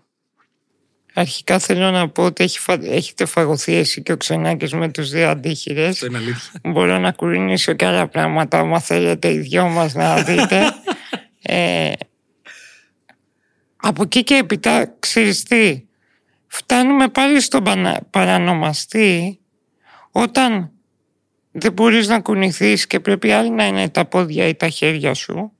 Αρχικά 1.14 1.60
θέλω 1.60 1.92
να 1.92 2.10
πω 2.10 2.24
ότι 2.24 2.44
έχει 2.44 2.60
έχετε 2.82 3.26
φαγωθεί 3.26 3.76
εσύ 3.76 4.02
και 4.02 4.12
ο 4.12 4.18
Ξενάκης 4.18 4.74
με 4.74 4.90
τους 4.90 5.10
δύο 5.10 5.30
αντίχειρες. 5.30 5.90
Αυτό 5.90 6.06
είναι 6.06 6.18
αλήθεια. 6.18 6.60
Μπορώ 6.64 6.98
να 6.98 7.12
κουρινήσω 7.12 7.74
και 7.74 7.86
άλλα 7.86 8.08
πράγματα, 8.08 8.60
άμα 8.60 8.80
θέλετε 8.80 9.32
οι 9.32 9.40
δυο 9.40 9.68
μας 9.68 9.94
να 9.94 10.24
δείτε. 10.24 10.62
ε, 11.42 11.92
από 13.76 14.04
εκεί 14.04 14.24
και 14.24 14.36
έπειτα, 14.36 14.96
ξέρεις 15.00 15.44
τι, 15.44 15.86
φτάνουμε 16.48 17.08
πάλι 17.08 17.42
στον 17.42 17.64
παρανομαστή 18.10 19.40
όταν 20.12 20.72
δεν 21.52 21.74
μπορείς 21.74 22.08
να 22.08 22.20
κουνηθείς 22.20 22.88
και 22.88 23.00
πρέπει 23.00 23.32
άλλοι 23.32 23.50
να 23.50 23.68
είναι 23.68 23.90
τα 23.90 24.06
πόδια 24.06 24.48
ή 24.48 24.56
τα 24.56 24.70
χέρια 24.70 25.14
σου. 25.14 25.52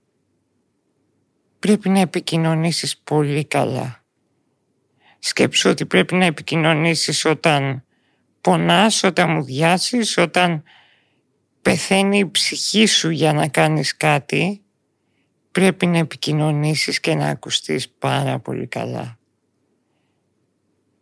Πρέπει 1.60 1.90
να 1.90 2.00
επικοινωνήσεις 2.00 2.98
πολύ 2.98 3.46
καλά 3.46 4.01
σκέψου 5.24 5.70
ότι 5.70 5.86
πρέπει 5.86 6.16
να 6.16 6.26
επικοινωνήσεις 6.26 7.26
όταν 7.26 7.84
πονάς, 8.42 9.04
όταν 9.04 9.32
μου 9.32 9.44
διάσεις, 9.44 10.18
όταν 10.18 10.64
πεθαίνει 11.62 12.18
η 12.18 12.30
ψυχή 12.30 12.86
σου 12.86 13.10
για 13.10 13.34
να 13.34 13.48
κάνεις 13.48 13.98
κάτι, 13.98 14.62
πρέπει 15.52 15.86
να 15.86 15.98
επικοινωνήσεις 15.98 17.00
και 17.00 17.16
να 17.16 17.28
ακουστείς 17.28 17.90
πάρα 17.90 18.40
πολύ 18.40 18.68
καλά. 18.68 19.18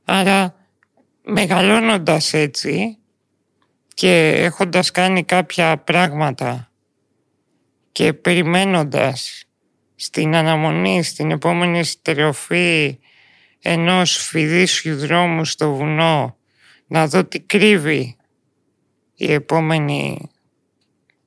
Άρα 0.05 0.55
μεγαλώνοντας 1.23 2.33
έτσι 2.33 2.97
και 3.93 4.27
έχοντας 4.27 4.91
κάνει 4.91 5.23
κάποια 5.23 5.77
πράγματα 5.77 6.71
και 7.91 8.13
περιμένοντας 8.13 9.43
στην 9.95 10.35
αναμονή, 10.35 11.03
στην 11.03 11.31
επόμενη 11.31 11.83
στερεοφή 11.83 12.99
ενός 13.61 14.17
φιδίσιου 14.17 14.97
δρόμου 14.97 15.45
στο 15.45 15.73
βουνό 15.73 16.37
να 16.87 17.07
δω 17.07 17.25
τι 17.25 17.39
κρύβει 17.39 18.17
η 19.15 19.31
επόμενη 19.33 20.29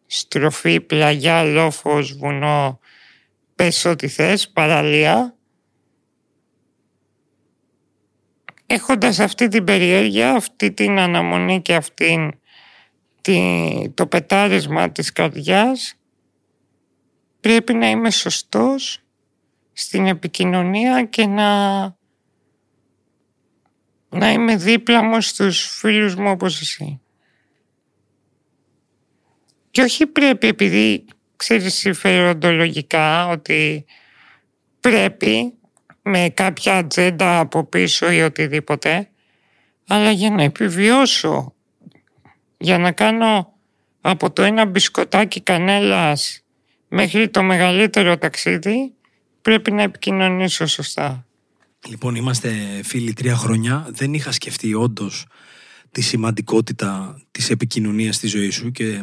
στροφή, 0.07 0.81
πλαγιά, 0.81 1.43
λόφος, 1.43 2.17
βουνό, 2.17 2.81
πες 3.55 3.85
ό,τι 3.85 4.09
θες, 4.09 4.49
παραλία. 4.49 5.37
Έχοντας 8.67 9.19
αυτή 9.19 9.49
την 9.49 9.65
περιέργεια, 9.65 10.35
αυτή 10.35 10.73
την 10.73 10.99
αναμονή 10.99 11.62
και 11.62 11.75
αυτή 11.75 12.39
το 13.95 14.07
πετάρισμα 14.07 14.93
της 14.93 15.12
καρδιάς, 15.12 15.95
πρέπει 17.41 17.75
να 17.75 17.91
είμαι 17.91 18.11
σωστός 18.11 18.99
στην 19.73 20.07
επικοινωνία 20.07 21.05
και 21.05 21.27
να 21.27 22.01
να 24.12 24.33
είμαι 24.33 24.57
δίπλα 24.57 25.02
μου 25.02 25.21
στους 25.21 25.76
φίλους 25.78 26.14
μου 26.14 26.31
όπως 26.31 26.61
εσύ. 26.61 27.00
Και 29.71 29.83
όχι 29.83 30.07
πρέπει 30.07 30.47
επειδή 30.47 31.04
ξέρεις 31.37 31.75
συμφεροντολογικά 31.75 33.26
ότι 33.26 33.85
πρέπει 34.81 35.52
με 36.02 36.28
κάποια 36.35 36.76
ατζέντα 36.76 37.38
από 37.38 37.64
πίσω 37.64 38.11
ή 38.11 38.23
οτιδήποτε 38.23 39.09
αλλά 39.87 40.11
για 40.11 40.31
να 40.31 40.42
επιβιώσω 40.42 41.54
για 42.59 42.78
να 42.78 42.92
κάνω 42.92 43.52
από 44.00 44.31
το 44.31 44.42
ένα 44.42 44.64
μπισκοτάκι 44.64 45.40
κανέλας 45.40 46.45
μέχρι 46.88 47.28
το 47.28 47.42
μεγαλύτερο 47.42 48.19
ταξίδι 48.19 48.95
πρέπει 49.42 49.73
να 49.73 49.83
επικοινωνήσω 49.83 50.66
σωστά. 50.66 51.26
Λοιπόν, 51.89 52.15
είμαστε 52.15 52.81
φίλοι 52.83 53.12
τρία 53.12 53.37
χρόνια. 53.37 53.87
Δεν 53.91 54.15
είχα 54.15 54.33
σκεφτεί 54.33 54.75
όντως 54.75 55.27
τη 55.91 56.01
σημαντικότητα 56.01 57.23
της 57.31 57.51
επικοινωνίας 57.51 58.17
στη 58.17 58.27
ζωή 58.27 58.51
σου 58.51 58.71
και 58.71 59.03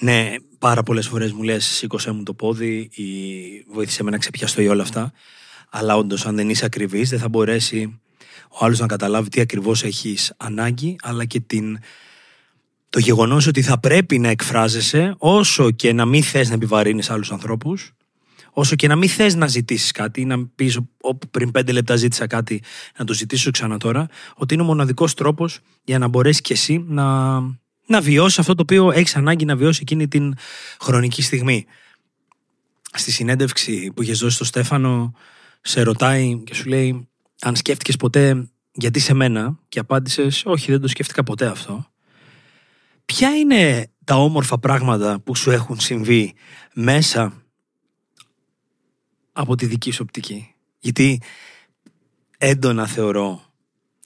ναι, 0.00 0.34
πάρα 0.58 0.82
πολλές 0.82 1.06
φορές 1.08 1.32
μου 1.32 1.42
λες 1.42 1.64
σήκωσέ 1.64 2.10
μου 2.10 2.22
το 2.22 2.34
πόδι 2.34 2.76
ή 2.92 3.04
βοήθησε 3.72 4.02
με 4.02 4.10
να 4.10 4.18
ξεπιαστώ 4.18 4.62
ή 4.62 4.68
όλα 4.68 4.82
αυτά 4.82 5.12
αλλά 5.70 5.96
όντως, 5.96 6.26
αν 6.26 6.36
δεν 6.36 6.50
είσαι 6.50 6.64
ακριβής 6.64 7.08
δεν 7.08 7.18
θα 7.18 7.28
μπορέσει 7.28 8.00
ο 8.48 8.64
άλλος 8.64 8.78
να 8.78 8.86
καταλάβει 8.86 9.28
τι 9.28 9.40
ακριβώς 9.40 9.82
έχεις 9.82 10.32
ανάγκη 10.36 10.96
αλλά 11.02 11.24
και 11.24 11.40
την 11.40 11.78
το 12.90 12.98
γεγονός 12.98 13.46
ότι 13.46 13.62
θα 13.62 13.80
πρέπει 13.80 14.18
να 14.18 14.28
εκφράζεσαι 14.28 15.14
όσο 15.18 15.70
και 15.70 15.92
να 15.92 16.04
μην 16.04 16.22
θες 16.22 16.48
να 16.48 16.54
επιβαρύνεις 16.54 17.10
άλλους 17.10 17.32
ανθρώπους 17.32 17.92
όσο 18.54 18.76
και 18.76 18.88
να 18.88 18.96
μην 18.96 19.08
θες 19.08 19.34
να 19.34 19.46
ζητήσεις 19.46 19.90
κάτι 19.90 20.20
ή 20.20 20.24
να 20.24 20.46
πεις 20.46 20.80
όπου 21.00 21.28
πριν 21.30 21.50
πέντε 21.50 21.72
λεπτά 21.72 21.96
ζήτησα 21.96 22.26
κάτι 22.26 22.62
να 22.98 23.04
το 23.04 23.12
ζητήσω 23.12 23.50
ξανά 23.50 23.78
τώρα 23.78 24.08
ότι 24.34 24.54
είναι 24.54 24.62
ο 24.62 24.66
μοναδικός 24.66 25.14
τρόπος 25.14 25.60
για 25.84 25.98
να 25.98 26.08
μπορέσεις 26.08 26.40
και 26.40 26.52
εσύ 26.52 26.84
να, 26.88 27.38
να 27.86 28.00
βιώσεις 28.00 28.38
αυτό 28.38 28.54
το 28.54 28.62
οποίο 28.62 28.90
έχεις 28.90 29.16
ανάγκη 29.16 29.44
να 29.44 29.56
βιώσεις 29.56 29.80
εκείνη 29.80 30.08
την 30.08 30.34
χρονική 30.80 31.22
στιγμή. 31.22 31.66
Στη 32.92 33.12
συνέντευξη 33.12 33.92
που 33.94 34.02
είχες 34.02 34.18
δώσει 34.18 34.34
στο 34.34 34.44
Στέφανο 34.44 35.14
σε 35.60 35.82
ρωτάει 35.82 36.42
και 36.44 36.54
σου 36.54 36.68
λέει 36.68 37.08
αν 37.40 37.56
σκέφτηκες 37.56 37.96
ποτέ 37.96 38.48
γιατί 38.72 39.00
σε 39.00 39.14
μένα; 39.14 39.58
Και 39.68 39.78
απάντησες 39.78 40.42
όχι 40.46 40.70
δεν 40.70 40.80
το 40.80 40.88
σκέφτηκα 40.88 41.22
ποτέ 41.22 41.46
αυτό 41.46 41.88
ποια 43.04 43.36
είναι 43.36 43.90
τα 44.04 44.16
όμορφα 44.16 44.58
πράγματα 44.58 45.20
που 45.20 45.36
σου 45.36 45.50
έχουν 45.50 45.80
συμβεί 45.80 46.34
μέσα 46.74 47.43
από 49.36 49.54
τη 49.54 49.66
δική 49.66 49.90
σου 49.90 50.00
οπτική. 50.02 50.54
Γιατί 50.78 51.22
έντονα 52.38 52.86
θεωρώ 52.86 53.42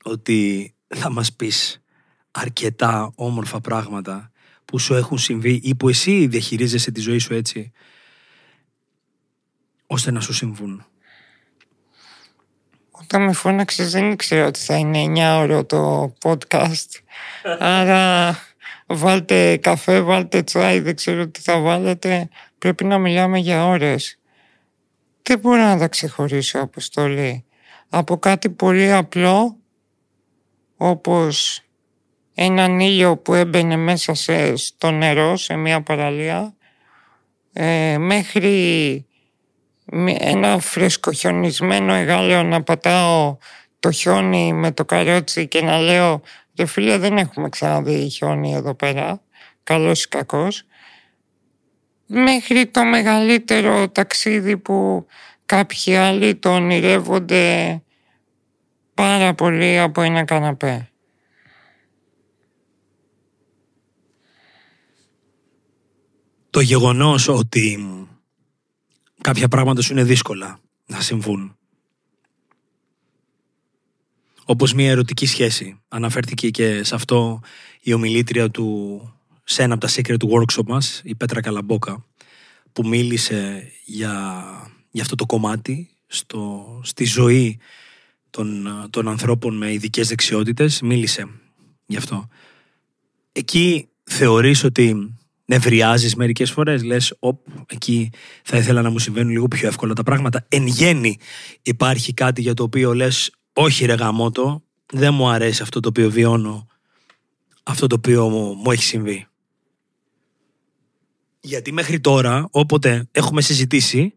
ότι 0.03 0.75
θα 0.87 1.11
μας 1.11 1.33
πεις 1.33 1.83
αρκετά 2.31 3.13
όμορφα 3.15 3.61
πράγματα 3.61 4.31
που 4.65 4.79
σου 4.79 4.95
έχουν 4.95 5.19
συμβεί 5.19 5.61
ή 5.63 5.75
που 5.75 5.89
εσύ 5.89 6.27
διαχειρίζεσαι 6.27 6.91
τη 6.91 7.01
ζωή 7.01 7.19
σου 7.19 7.35
έτσι 7.35 7.73
ώστε 9.87 10.11
να 10.11 10.21
σου 10.21 10.33
συμβούν. 10.33 10.87
Όταν 12.91 13.25
με 13.25 13.33
φώναξες 13.33 13.91
δεν 13.91 14.11
ήξερα 14.11 14.47
ότι 14.47 14.59
θα 14.59 14.77
είναι 14.77 15.05
9 15.37 15.41
ώρο 15.43 15.65
το 15.65 16.15
podcast. 16.23 16.87
Άρα 17.59 18.37
βάλτε 18.87 19.57
καφέ, 19.57 20.01
βάλτε 20.01 20.43
τσάι, 20.43 20.81
δεν 20.81 20.97
ξέρω 20.97 21.29
τι 21.29 21.41
θα 21.41 21.61
βάλετε. 21.61 22.29
Πρέπει 22.59 22.85
να 22.85 22.99
μιλάμε 22.99 23.39
για 23.39 23.67
ώρες. 23.67 24.18
Δεν 25.29 25.39
μπορώ 25.39 25.63
να 25.63 25.79
τα 25.79 25.89
ξεχωρίσω, 25.89 26.59
Αποστολή; 26.59 27.45
Από 27.89 28.19
κάτι 28.19 28.51
πολύ 28.51 28.93
απλό, 28.93 29.57
όπως 30.77 31.63
έναν 32.35 32.81
ήλιο 32.81 33.17
που 33.17 33.35
έμπαινε 33.35 33.77
μέσα 33.77 34.15
σε, 34.15 34.57
στο 34.57 34.91
νερό, 34.91 35.37
σε 35.37 35.57
μια 35.57 35.83
παραλία, 35.83 36.57
ε, 37.53 37.99
μέχρι 37.99 39.07
ένα 40.19 40.59
φρεσκοχιονισμένο 40.59 41.95
εγάλαιο 41.95 42.43
να 42.43 42.63
πατάω 42.63 43.37
το 43.81 43.91
χιόνι 43.91 44.53
με 44.53 44.73
το 44.73 44.85
καρότσι 44.85 45.49
και 45.49 45.63
να 45.63 45.79
λέω 45.79 46.23
Ρε 46.59 46.67
φίλε 46.67 46.99
δεν 46.99 47.19
έχουμε 47.19 47.49
ξαναδεί 47.49 48.09
χιόνι 48.09 48.55
εδώ 48.55 48.75
πέρα, 48.75 49.23
καλός 49.63 50.05
ή 50.05 50.09
κακός. 50.09 50.65
Μέχρι 52.11 52.67
το 52.67 52.85
μεγαλύτερο 52.85 53.89
ταξίδι 53.89 54.57
που 54.57 55.07
κάποιοι 55.47 55.97
άλλοι 55.97 56.35
το 56.35 56.55
ονειρεύονται 56.55 57.83
πάρα 58.95 59.35
πολύ 59.35 59.79
από 59.79 60.03
ένα 60.03 60.25
καναπέ. 60.25 60.91
Το 66.51 66.61
γεγονός 66.61 67.29
ότι 67.29 67.79
κάποια 69.21 69.49
πράγματα 69.49 69.83
σου 69.83 69.93
είναι 69.93 70.05
δύσκολα 70.05 70.61
να 70.87 71.01
συμβούν 71.01 71.57
όπως 74.45 74.75
μια 74.75 74.91
ερωτική 74.91 75.27
σχέση. 75.27 75.81
Αναφέρθηκε 75.89 76.51
και 76.51 76.85
σε 76.85 76.95
αυτό 76.95 77.41
η 77.81 77.93
ομιλήτρια 77.93 78.51
του 78.51 79.01
σε 79.51 79.63
ένα 79.63 79.75
από 79.75 79.87
τα 79.87 79.93
secret 79.93 80.17
του 80.19 80.31
workshop 80.33 80.67
μας, 80.67 81.01
η 81.05 81.15
Πέτρα 81.15 81.41
Καλαμπόκα, 81.41 82.05
που 82.73 82.89
μίλησε 82.89 83.71
για, 83.85 84.45
για 84.91 85.03
αυτό 85.03 85.15
το 85.15 85.27
κομμάτι 85.27 85.91
στο, 86.07 86.81
στη 86.85 87.05
ζωή 87.05 87.59
των, 88.31 88.69
των 88.91 89.09
ανθρώπων 89.09 89.57
με 89.57 89.73
ειδικές 89.73 90.09
δεξιότητες, 90.09 90.81
μίλησε 90.81 91.29
γι' 91.87 91.97
αυτό. 91.97 92.29
Εκεί 93.33 93.89
θεωρείς 94.05 94.65
ότι 94.65 95.15
νευριάζεις 95.45 96.15
μερικές 96.15 96.51
φορές, 96.51 96.83
λες, 96.83 97.17
οπ, 97.19 97.47
εκεί 97.67 98.11
θα 98.43 98.57
ήθελα 98.57 98.83
να 98.83 98.91
μου 98.91 98.99
συμβαίνουν 98.99 99.31
λίγο 99.31 99.49
πιο 99.49 99.69
εύκολα 99.69 99.95
τα 99.95 100.03
πράγματα. 100.03 100.47
Εν 100.49 100.67
γέννη 100.67 101.19
υπάρχει 101.63 102.15
κάτι 102.15 102.41
για 102.41 102.55
το 102.55 102.63
οποίο 102.63 102.95
λες, 102.95 103.33
όχι 103.53 103.85
ρε 103.85 103.95
γαμότο, 103.95 104.63
δεν 104.93 105.15
μου 105.15 105.29
αρέσει 105.29 105.63
αυτό 105.63 105.81
το 105.81 105.89
οποίο 105.89 106.11
βιώνω, 106.11 106.67
αυτό 107.63 107.87
το 107.87 107.95
οποίο 107.95 108.29
μου, 108.29 108.55
μου 108.55 108.71
έχει 108.71 108.83
συμβεί. 108.83 109.28
Γιατί 111.41 111.73
μέχρι 111.73 112.01
τώρα, 112.01 112.49
όποτε 112.51 113.09
έχουμε 113.13 113.41
συζητήσει, 113.43 114.15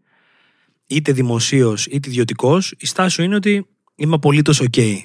είτε 0.88 1.12
δημοσίως 1.12 1.86
είτε 1.86 2.10
ιδιωτικός, 2.10 2.76
η 2.78 2.86
στάση 2.86 3.16
σου 3.16 3.22
είναι 3.22 3.36
ότι 3.36 3.68
είμαι 3.96 4.16
απολύτως 4.16 4.62
OK. 4.62 4.98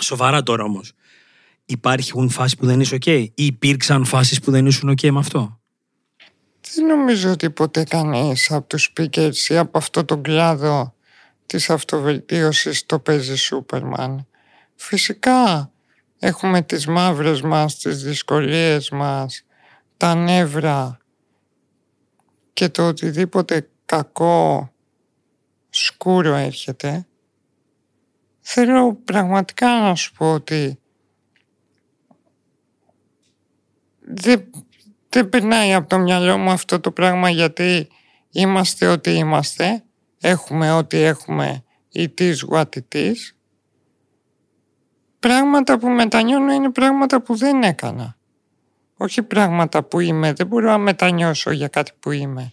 Σοβαρά 0.00 0.42
τώρα 0.42 0.64
όμως. 0.64 0.92
Υπάρχουν 1.64 2.30
φάσει 2.30 2.56
που 2.56 2.66
δεν 2.66 2.80
είσαι 2.80 2.96
OK 3.00 3.26
ή 3.34 3.44
υπήρξαν 3.44 4.04
φάσεις 4.04 4.40
που 4.40 4.50
δεν 4.50 4.66
ήσουν 4.66 4.90
OK 4.90 5.10
με 5.10 5.18
αυτό; 5.18 5.60
Δεν 6.74 6.86
νομίζω 6.86 7.30
ότι 7.30 7.50
ποτέ 7.50 7.84
κανείς 7.84 8.50
από 8.50 8.66
τους 8.66 8.92
speakers 8.92 9.48
ή 9.48 9.56
από 9.56 9.78
αυτό 9.78 10.04
τον 10.04 10.22
κλάδο 10.22 10.94
της 11.46 11.70
αυτοβελτίωσης 11.70 12.86
το 12.86 12.98
παίζει 12.98 13.36
Σούπερμαν. 13.36 14.26
Φυσικά 14.74 15.72
έχουμε 16.24 16.62
τις 16.62 16.86
μαύρες 16.86 17.40
μας, 17.42 17.78
τις 17.78 18.02
δυσκολίες 18.02 18.90
μας, 18.90 19.44
τα 19.96 20.14
νεύρα 20.14 20.98
και 22.52 22.68
το 22.68 22.88
οτιδήποτε 22.88 23.68
κακό 23.84 24.72
σκούρο 25.70 26.34
έρχεται. 26.34 27.06
Θέλω 28.40 28.94
πραγματικά 28.94 29.68
να 29.80 29.94
σου 29.94 30.12
πω 30.12 30.32
ότι 30.32 30.78
δεν, 34.00 34.50
δεν 35.08 35.28
περνάει 35.28 35.74
από 35.74 35.88
το 35.88 35.98
μυαλό 35.98 36.38
μου 36.38 36.50
αυτό 36.50 36.80
το 36.80 36.90
πράγμα 36.90 37.30
γιατί 37.30 37.88
είμαστε 38.30 38.86
ό,τι 38.86 39.10
είμαστε 39.10 39.84
έχουμε 40.20 40.72
ό,τι 40.72 40.98
έχουμε 40.98 41.64
it 41.94 42.20
is 42.20 42.36
what 42.50 42.68
it 42.76 42.94
is. 42.94 43.33
Πράγματα 45.24 45.78
που 45.78 45.88
μετανιώνω 45.88 46.52
είναι 46.52 46.70
πράγματα 46.70 47.20
που 47.22 47.36
δεν 47.36 47.62
έκανα. 47.62 48.16
Όχι 48.96 49.22
πράγματα 49.22 49.82
που 49.82 50.00
είμαι. 50.00 50.32
Δεν 50.32 50.46
μπορώ 50.46 50.70
να 50.70 50.78
μετανιώσω 50.78 51.50
για 51.50 51.68
κάτι 51.68 51.92
που 52.00 52.10
είμαι. 52.10 52.52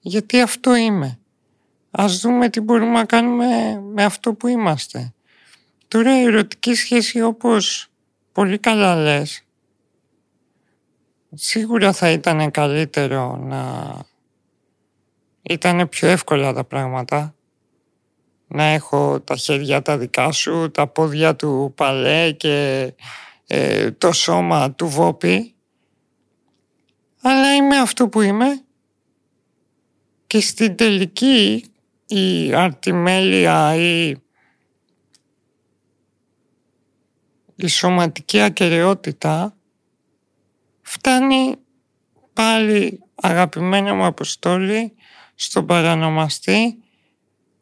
Γιατί 0.00 0.40
αυτό 0.40 0.74
είμαι. 0.74 1.18
Ας 1.90 2.20
δούμε 2.20 2.48
τι 2.48 2.60
μπορούμε 2.60 2.92
να 2.92 3.04
κάνουμε 3.04 3.80
με 3.80 4.04
αυτό 4.04 4.34
που 4.34 4.46
είμαστε. 4.46 5.14
Τώρα 5.88 6.20
η 6.20 6.24
ερωτική 6.24 6.74
σχέση 6.74 7.20
όπως 7.20 7.88
πολύ 8.32 8.58
καλά 8.58 8.96
λες, 8.96 9.44
σίγουρα 11.34 11.92
θα 11.92 12.10
ήταν 12.10 12.50
καλύτερο 12.50 13.36
να 13.36 13.92
ήταν 15.42 15.88
πιο 15.88 16.08
εύκολα 16.08 16.52
τα 16.52 16.64
πράγματα. 16.64 17.34
Να 18.48 18.64
έχω 18.64 19.20
τα 19.20 19.36
χέρια 19.36 19.82
τα 19.82 19.98
δικά 19.98 20.32
σου, 20.32 20.70
τα 20.70 20.86
πόδια 20.86 21.36
του 21.36 21.72
παλέ 21.76 22.32
και 22.32 22.92
ε, 23.46 23.90
το 23.90 24.12
σώμα 24.12 24.72
του 24.72 24.88
βόπι. 24.88 25.54
Αλλά 27.22 27.54
είμαι 27.54 27.78
αυτό 27.78 28.08
που 28.08 28.20
είμαι 28.20 28.62
και 30.26 30.40
στην 30.40 30.76
τελική 30.76 31.64
η 32.06 32.54
αρτιμέλεια 32.54 33.74
ή 33.74 34.14
η 37.56 37.66
σωματική 37.66 38.40
ακαιρεότητα 38.40 39.56
φτάνει 40.82 41.56
πάλι 42.32 43.02
αγαπημένα 43.14 43.94
μου 43.94 44.04
αποστόλη 44.04 44.94
στον 45.34 45.66
παρανομαστή 45.66 46.82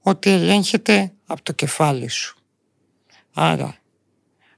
ότι 0.08 0.30
ελέγχεται 0.30 1.12
από 1.26 1.42
το 1.42 1.52
κεφάλι 1.52 2.08
σου. 2.08 2.36
Άρα, 3.34 3.76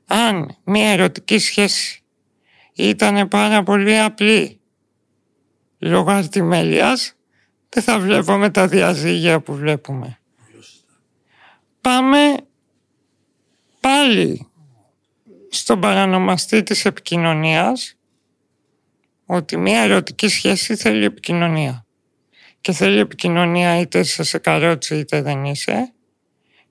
αν 0.06 0.56
μια 0.64 0.88
ερωτική 0.88 1.38
σχέση 1.38 2.02
ήταν 2.72 3.28
πάρα 3.28 3.62
πολύ 3.62 3.98
απλή 3.98 4.60
λόγω 5.78 6.10
αρτιμέλειας, 6.10 7.14
δεν 7.68 7.82
θα 7.82 7.98
βλέπουμε 7.98 8.50
τα 8.50 8.68
διαζύγια 8.68 9.40
που 9.40 9.54
βλέπουμε. 9.54 10.18
Πάμε 11.80 12.36
πάλι 13.80 14.48
στον 15.48 15.80
παρανομαστή 15.80 16.62
της 16.62 16.84
επικοινωνίας 16.84 17.96
ότι 19.26 19.56
μια 19.56 19.80
ερωτική 19.80 20.28
σχέση 20.28 20.76
θέλει 20.76 21.04
επικοινωνία. 21.04 21.86
Και 22.60 22.72
θέλει 22.72 22.98
επικοινωνία 22.98 23.78
είτε 23.78 23.98
είσαι 23.98 24.22
σε 24.22 24.38
καρότσι 24.38 24.96
είτε 24.98 25.22
δεν 25.22 25.44
είσαι. 25.44 25.92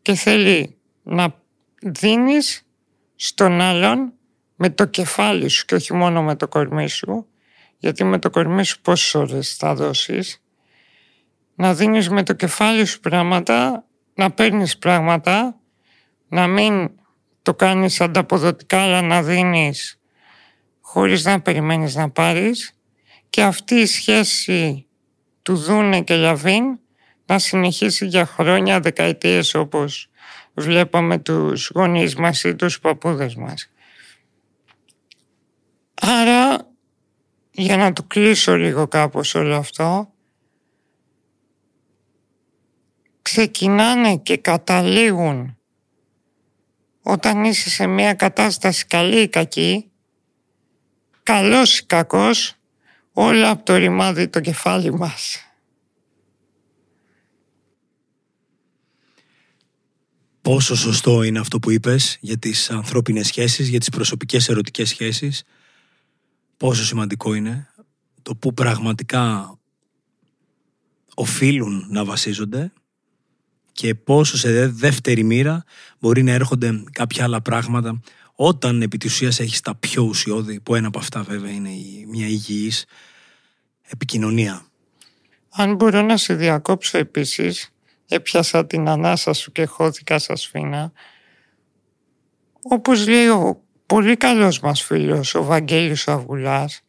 Και 0.01 0.13
θέλει 0.13 0.77
να 1.03 1.35
δίνεις 1.81 2.67
στον 3.15 3.61
άλλον 3.61 4.13
με 4.55 4.69
το 4.69 4.85
κεφάλι 4.85 5.47
σου 5.47 5.65
και 5.65 5.75
όχι 5.75 5.93
μόνο 5.93 6.23
με 6.23 6.35
το 6.35 6.47
κορμί 6.47 6.89
σου. 6.89 7.27
Γιατί 7.77 8.03
με 8.03 8.19
το 8.19 8.29
κορμί 8.29 8.65
σου 8.65 8.81
πόσες 8.81 9.15
ώρες 9.15 9.55
θα 9.55 9.75
δώσεις. 9.75 10.43
Να 11.55 11.73
δίνεις 11.73 12.09
με 12.09 12.23
το 12.23 12.33
κεφάλι 12.33 12.85
σου 12.85 12.99
πράγματα 12.99 13.85
να 14.13 14.31
παίρνεις 14.31 14.77
πράγματα 14.77 15.59
να 16.27 16.47
μην 16.47 16.91
το 17.41 17.53
κάνεις 17.53 18.01
ανταποδοτικά 18.01 18.81
αλλά 18.81 19.01
να 19.01 19.23
δίνεις 19.23 19.99
χωρίς 20.81 21.25
να 21.25 21.41
περιμένεις 21.41 21.95
να 21.95 22.09
πάρεις. 22.09 22.71
Και 23.29 23.43
αυτή 23.43 23.75
η 23.75 23.85
σχέση 23.85 24.86
του 25.47 25.55
Δούνε 25.55 26.01
και 26.01 26.15
Λαβίν 26.15 26.79
να 27.25 27.39
συνεχίσει 27.39 28.05
για 28.05 28.25
χρόνια, 28.25 28.79
δεκαετίες 28.79 29.53
όπως 29.53 30.09
βλέπαμε 30.53 31.17
τους 31.17 31.71
γονείς 31.75 32.15
μας 32.15 32.43
ή 32.43 32.55
τους 32.55 32.79
παππούδες 32.79 33.35
μας. 33.35 33.71
Άρα, 35.93 36.67
για 37.51 37.77
να 37.77 37.93
το 37.93 38.03
κλείσω 38.03 38.55
λίγο 38.55 38.87
κάπως 38.87 39.35
όλο 39.35 39.55
αυτό, 39.55 40.13
ξεκινάνε 43.21 44.17
και 44.17 44.37
καταλήγουν 44.37 45.57
όταν 47.01 47.43
είσαι 47.43 47.69
σε 47.69 47.87
μια 47.87 48.13
κατάσταση 48.13 48.85
καλή 48.85 49.21
ή 49.21 49.27
κακή, 49.27 49.91
καλός 51.23 51.79
ή 51.79 51.85
κακός, 51.85 52.56
όλα 53.19 53.49
από 53.49 53.65
το 53.65 53.75
ρημάδι 53.75 54.27
το 54.27 54.39
κεφάλι 54.39 54.93
μας. 54.93 55.37
Πόσο 60.41 60.75
σωστό 60.75 61.23
είναι 61.23 61.39
αυτό 61.39 61.59
που 61.59 61.71
είπες 61.71 62.17
για 62.21 62.37
τις 62.37 62.69
ανθρώπινες 62.69 63.27
σχέσεις, 63.27 63.67
για 63.67 63.79
τις 63.79 63.89
προσωπικές 63.89 64.49
ερωτικές 64.49 64.89
σχέσεις. 64.89 65.43
Πόσο 66.57 66.85
σημαντικό 66.85 67.33
είναι 67.33 67.67
το 68.21 68.35
που 68.35 68.53
πραγματικά 68.53 69.55
οφείλουν 71.13 71.85
να 71.89 72.05
βασίζονται 72.05 72.71
και 73.71 73.95
πόσο 73.95 74.37
σε 74.37 74.67
δεύτερη 74.67 75.23
μοίρα 75.23 75.63
μπορεί 75.99 76.23
να 76.23 76.31
έρχονται 76.31 76.83
κάποια 76.91 77.23
άλλα 77.23 77.41
πράγματα 77.41 77.99
όταν 78.39 78.81
επί 78.81 78.97
της 78.97 79.13
ουσίας 79.13 79.39
έχεις 79.39 79.61
τα 79.61 79.75
πιο 79.75 80.03
ουσιώδη, 80.03 80.59
που 80.59 80.75
ένα 80.75 80.87
από 80.87 80.99
αυτά 80.99 81.23
βέβαια 81.23 81.51
είναι 81.51 81.69
μια 82.07 82.27
υγιής 82.27 82.85
επικοινωνία. 83.81 84.65
Αν 85.49 85.75
μπορώ 85.75 86.01
να 86.01 86.17
σε 86.17 86.33
διακόψω 86.33 86.97
επίσης, 86.97 87.69
έπιασα 88.07 88.65
την 88.65 88.87
ανάσα 88.89 89.33
σου 89.33 89.51
και 89.51 89.65
χώθηκα 89.65 90.19
σαν 90.19 90.37
σφίνα. 90.37 90.91
Όπως 92.61 93.07
λέει 93.07 93.27
ο 93.27 93.61
πολύ 93.85 94.17
καλός 94.17 94.59
μας 94.59 94.81
φίλος, 94.81 95.35
ο 95.35 95.43
Βαγγέλης 95.43 96.07
ο 96.07 96.11
Αυγουλάς, 96.11 96.81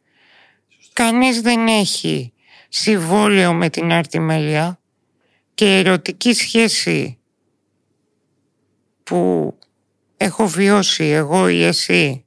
κανείς 0.92 1.40
δεν 1.40 1.66
έχει 1.66 2.32
συμβόλαιο 2.68 3.52
με 3.52 3.70
την 3.70 3.92
αρτιμέλεια 3.92 4.80
και 5.54 5.76
ερωτική 5.76 6.32
σχέση 6.32 7.18
που 9.04 9.52
έχω 10.18 10.46
βιώσει 10.46 11.04
εγώ 11.04 11.48
ή 11.48 11.62
εσύ 11.62 12.24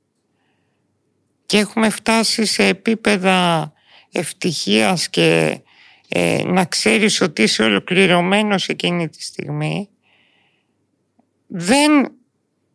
και 1.45 1.57
έχουμε 1.57 1.89
φτάσει 1.89 2.45
σε 2.45 2.65
επίπεδα 2.65 3.71
ευτυχίας 4.11 5.09
και 5.09 5.59
ε, 6.07 6.43
να 6.45 6.65
ξέρεις 6.65 7.21
ότι 7.21 7.41
είσαι 7.43 7.63
ολοκληρωμένος 7.63 8.67
εκείνη 8.67 9.09
τη 9.09 9.23
στιγμή 9.23 9.89
δεν 11.47 12.11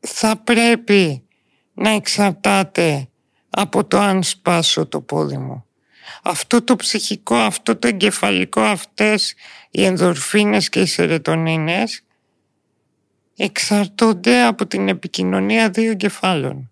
θα 0.00 0.36
πρέπει 0.36 1.26
να 1.74 1.90
εξαρτάται 1.90 3.08
από 3.50 3.84
το 3.84 3.98
αν 3.98 4.22
σπάσω 4.22 4.86
το 4.86 5.00
πόδι 5.00 5.36
μου. 5.36 5.64
Αυτό 6.22 6.62
το 6.62 6.76
ψυχικό, 6.76 7.34
αυτό 7.34 7.76
το 7.76 7.88
εγκεφαλικό, 7.88 8.60
αυτές 8.60 9.34
οι 9.70 9.84
ενδορφίνες 9.84 10.68
και 10.68 10.80
οι 10.80 10.86
σερετονίνες 10.86 12.05
εξαρτώνται 13.36 14.42
από 14.42 14.66
την 14.66 14.88
επικοινωνία 14.88 15.70
δύο 15.70 15.94
κεφάλων. 15.94 16.70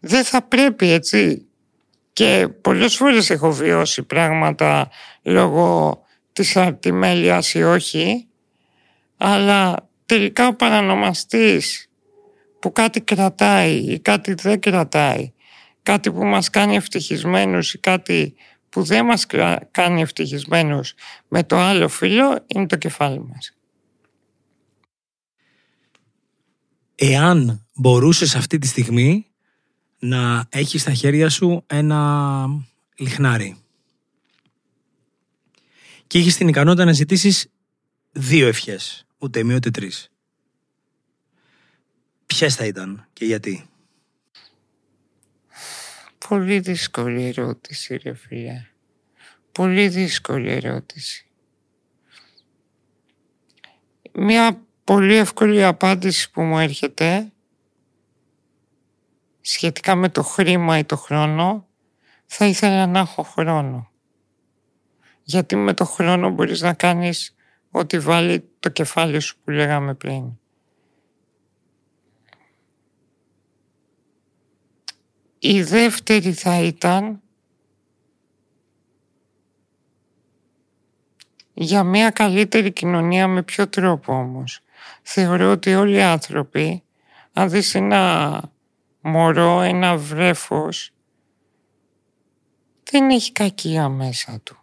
Δεν 0.00 0.24
θα 0.24 0.42
πρέπει 0.42 0.90
έτσι. 0.90 1.42
Και 2.12 2.48
πολλές 2.60 2.96
φορές 2.96 3.30
έχω 3.30 3.52
βιώσει 3.52 4.02
πράγματα 4.02 4.90
λόγω 5.22 6.02
της 6.32 6.56
αρτιμέλειας 6.56 7.54
ή 7.54 7.62
όχι, 7.62 8.26
αλλά 9.16 9.88
τελικά 10.06 10.46
ο 10.46 10.54
παρανομαστής 10.54 11.90
που 12.58 12.72
κάτι 12.72 13.00
κρατάει 13.00 13.74
ή 13.74 13.98
κάτι 13.98 14.34
δεν 14.34 14.60
κρατάει, 14.60 15.32
κάτι 15.82 16.12
που 16.12 16.24
μας 16.24 16.50
κάνει 16.50 16.76
ευτυχισμένους 16.76 17.74
ή 17.74 17.78
κάτι 17.78 18.34
που 18.68 18.82
δεν 18.82 19.04
μας 19.04 19.26
κάνει 19.70 20.00
ευτυχισμένους 20.00 20.94
με 21.28 21.42
το 21.42 21.56
άλλο 21.56 21.88
φίλο 21.88 22.44
είναι 22.46 22.66
το 22.66 22.76
κεφάλι 22.76 23.20
μας. 23.20 23.57
Εάν 27.00 27.66
μπορούσες 27.74 28.34
αυτή 28.34 28.58
τη 28.58 28.66
στιγμή 28.66 29.26
να 29.98 30.46
έχεις 30.48 30.80
στα 30.80 30.92
χέρια 30.92 31.28
σου 31.28 31.64
ένα 31.66 32.48
λιχνάρι 32.96 33.56
και 36.06 36.18
έχεις 36.18 36.36
την 36.36 36.48
ικανότητα 36.48 36.84
να 36.84 36.92
ζητήσεις 36.92 37.50
δύο 38.12 38.46
ευχές, 38.46 39.06
ούτε 39.18 39.42
μία 39.42 39.56
ούτε 39.56 39.70
τρεις. 39.70 40.10
Ποιες 42.26 42.54
θα 42.54 42.66
ήταν 42.66 43.06
και 43.12 43.24
γιατί; 43.24 43.68
Πολύ 46.28 46.60
δύσκολη 46.60 47.24
ερώτηση 47.24 47.96
ρε 47.96 48.14
φίλε. 48.14 48.66
Πολύ 49.52 49.88
δύσκολη 49.88 50.50
ερώτηση. 50.50 51.26
Μια 54.12 54.67
πολύ 54.88 55.14
εύκολη 55.14 55.64
απάντηση 55.64 56.30
που 56.30 56.42
μου 56.42 56.58
έρχεται 56.58 57.32
σχετικά 59.40 59.94
με 59.94 60.08
το 60.08 60.22
χρήμα 60.22 60.78
ή 60.78 60.84
το 60.84 60.96
χρόνο 60.96 61.66
θα 62.26 62.46
ήθελα 62.46 62.86
να 62.86 62.98
έχω 62.98 63.22
χρόνο. 63.22 63.90
Γιατί 65.22 65.56
με 65.56 65.74
το 65.74 65.84
χρόνο 65.84 66.30
μπορείς 66.30 66.60
να 66.60 66.72
κάνεις 66.72 67.34
ό,τι 67.70 67.98
βάλει 67.98 68.48
το 68.58 68.68
κεφάλι 68.68 69.20
σου 69.20 69.36
που 69.44 69.50
λέγαμε 69.50 69.94
πριν. 69.94 70.38
Η 75.38 75.62
δεύτερη 75.62 76.32
θα 76.32 76.60
ήταν 76.60 77.22
για 81.54 81.84
μια 81.84 82.10
καλύτερη 82.10 82.72
κοινωνία 82.72 83.28
με 83.28 83.42
ποιο 83.42 83.68
τρόπο 83.68 84.12
όμως. 84.12 84.62
Θεωρώ 85.02 85.50
ότι 85.50 85.74
όλοι 85.74 85.96
οι 85.96 86.02
άνθρωποι, 86.02 86.82
αν 87.32 87.50
δεις 87.50 87.74
ένα 87.74 88.42
μωρό, 89.00 89.60
ένα 89.60 89.96
βρέφος, 89.96 90.92
δεν 92.90 93.10
έχει 93.10 93.32
κακία 93.32 93.88
μέσα 93.88 94.40
του. 94.42 94.56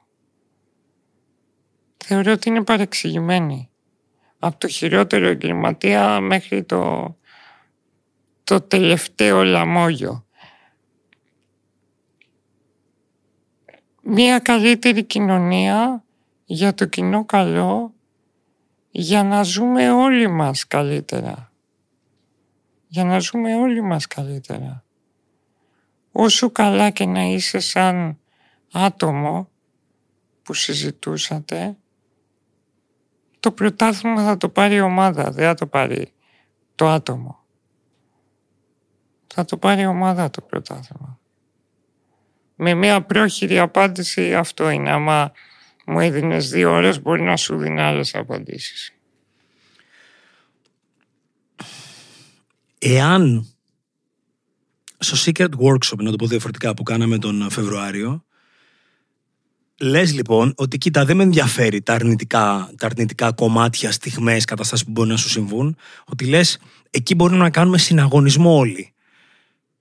Θεωρώ 2.06 2.32
ότι 2.32 2.49
είναι 2.49 2.63
παρεξηγημένη. 2.63 3.69
Από 4.39 4.58
το 4.58 4.67
χειρότερο 4.67 5.28
εγκληματία 5.28 6.19
μέχρι 6.19 6.63
το, 6.63 7.15
το 8.43 8.62
τελευταίο 8.62 9.43
λαμόγιο. 9.43 10.25
Μία 14.01 14.39
καλύτερη 14.39 15.04
κοινωνία 15.04 16.04
για 16.45 16.73
το 16.73 16.86
κοινό 16.86 17.25
καλό 17.25 17.94
για 18.97 19.23
να 19.23 19.43
ζούμε 19.43 19.91
όλοι 19.91 20.27
μας 20.27 20.67
καλύτερα. 20.67 21.51
Για 22.88 23.03
να 23.03 23.19
ζούμε 23.19 23.55
όλοι 23.55 23.81
μας 23.81 24.08
καλύτερα. 24.08 24.84
Όσο 26.12 26.51
καλά 26.51 26.89
και 26.89 27.05
να 27.05 27.23
είσαι 27.23 27.60
σαν 27.60 28.19
άτομο 28.71 29.49
που 30.43 30.53
συζητούσατε, 30.53 31.77
το 33.39 33.51
πρωτάθλημα 33.51 34.23
θα 34.23 34.38
το 34.38 34.49
πάρει 34.49 34.75
η 34.75 34.79
ομάδα, 34.79 35.31
δεν 35.31 35.45
θα 35.45 35.53
το 35.53 35.67
πάρει 35.67 36.13
το 36.75 36.88
άτομο. 36.88 37.43
Θα 39.27 39.45
το 39.45 39.58
πάρει 39.58 39.81
η 39.81 39.86
ομάδα 39.86 40.29
το 40.29 40.41
πρωτάθλημα. 40.41 41.19
Με 42.55 42.73
μια 42.73 43.01
πρόχειρη 43.01 43.60
απάντηση 43.60 44.36
αυτό 44.36 44.69
είναι. 44.69 44.91
Άμα 44.91 45.31
μου 45.86 46.00
έδινες 46.00 46.50
δύο 46.50 46.71
ώρες 46.71 47.02
μπορεί 47.02 47.21
να 47.21 47.38
σου 47.38 47.58
δίνει 47.58 47.82
άλλες 47.82 48.15
απαντήσεις. 48.15 48.93
Εάν 52.80 53.48
στο 54.98 55.32
Secret 55.32 55.50
Workshop, 55.50 55.98
να 55.98 56.12
το 56.12 56.15
πω 56.15 56.28
διαφορετικά, 56.28 56.74
που 56.74 56.84
κάναμε 56.84 57.17
τον 57.17 57.50
Φεβρουάριο, 57.50 58.26
λες 59.80 60.13
λοιπόν 60.13 60.54
ότι 60.58 60.78
κοίτα 60.78 61.06
δεν 61.06 61.15
με 61.15 61.24
ενδιαφέρει 61.24 61.82
τα 61.82 61.93
αρνητικά, 61.93 62.71
τα 62.78 62.86
αρνητικά 62.86 63.32
κομμάτια, 63.32 63.91
στιγμές, 63.91 64.45
καταστάσεις 64.45 64.86
που 64.86 64.91
μπορεί 64.91 65.10
να 65.10 65.17
σου 65.17 65.30
συμβούν, 65.30 65.78
ότι 66.06 66.26
λες 66.26 66.60
εκεί 66.89 67.15
μπορούμε 67.15 67.38
να 67.38 67.50
κάνουμε 67.50 67.78
συναγωνισμό 67.78 68.58
όλοι. 68.58 68.93